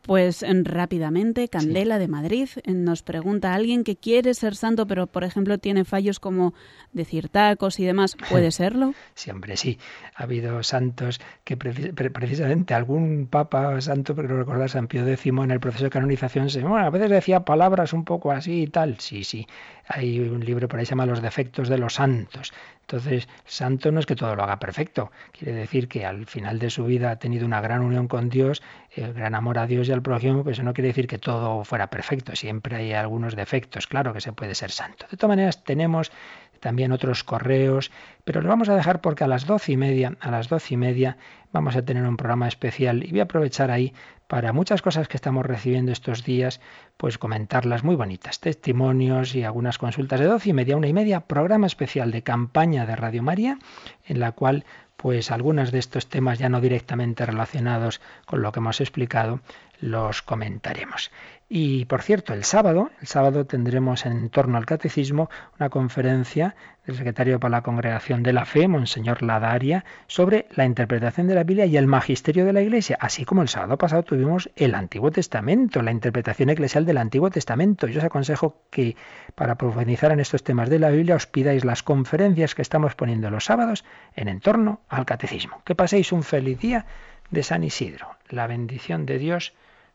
[0.05, 5.57] Pues rápidamente, Candela de Madrid nos pregunta, alguien que quiere ser santo, pero por ejemplo
[5.57, 6.53] tiene fallos como
[6.91, 8.93] decir tacos y demás, ¿puede serlo?
[9.13, 9.79] Sí, hombre, sí.
[10.15, 15.61] Ha habido santos que precisamente algún papa santo, pero recordar San Pío X en el
[15.61, 18.99] proceso de canonización, se, bueno, a veces decía palabras un poco así y tal.
[18.99, 19.47] Sí, sí.
[19.87, 22.51] Hay un libro por ahí que se llama Los defectos de los santos.
[22.83, 25.11] Entonces, santo no es que todo lo haga perfecto.
[25.31, 28.61] Quiere decir que al final de su vida ha tenido una gran unión con Dios,
[28.91, 31.63] el gran amor a Dios y al prójimo, pues eso no quiere decir que todo
[31.63, 32.35] fuera perfecto.
[32.35, 33.87] Siempre hay algunos defectos.
[33.87, 35.05] Claro que se puede ser santo.
[35.09, 36.11] De todas maneras, tenemos
[36.59, 37.91] también otros correos,
[38.23, 40.77] pero lo vamos a dejar porque a las doce y media, a las doce y
[40.77, 41.17] media
[41.51, 43.93] vamos a tener un programa especial y voy a aprovechar ahí
[44.27, 46.61] para muchas cosas que estamos recibiendo estos días,
[46.97, 51.21] pues comentarlas muy bonitas, testimonios y algunas consultas de doce y media, una y media,
[51.21, 53.59] programa especial de campaña de Radio María,
[54.05, 54.65] en la cual
[54.97, 59.41] pues algunos de estos temas ya no directamente relacionados con lo que hemos explicado,
[59.83, 61.11] los comentaremos.
[61.49, 65.29] Y por cierto, el sábado, el sábado tendremos en torno al catecismo
[65.59, 66.55] una conferencia
[66.85, 71.43] del secretario para la Congregación de la Fe, Monseñor Ladaria, sobre la interpretación de la
[71.43, 75.11] Biblia y el magisterio de la Iglesia, así como el sábado pasado tuvimos el Antiguo
[75.11, 77.87] Testamento, la interpretación eclesial del Antiguo Testamento.
[77.87, 78.95] Yo os aconsejo que
[79.35, 83.29] para profundizar en estos temas de la Biblia os pidáis las conferencias que estamos poniendo
[83.29, 83.83] los sábados
[84.15, 85.61] en entorno al catecismo.
[85.65, 86.85] Que paséis un feliz día
[87.29, 88.15] de San Isidro.
[88.29, 89.53] La bendición de Dios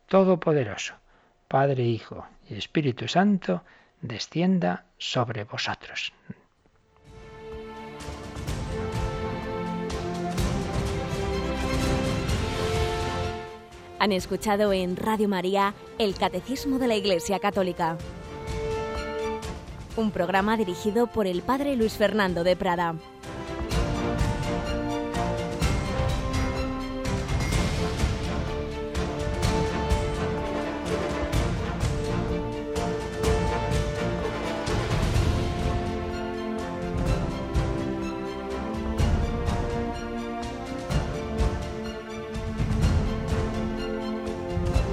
[0.08, 0.94] Todopoderoso
[1.48, 3.62] Padre, Hijo y Espíritu Santo,
[4.00, 6.12] descienda sobre vosotros.
[13.98, 17.98] Han escuchado en Radio María el Catecismo de la Iglesia Católica,
[19.96, 22.94] un programa dirigido por el Padre Luis Fernando de Prada.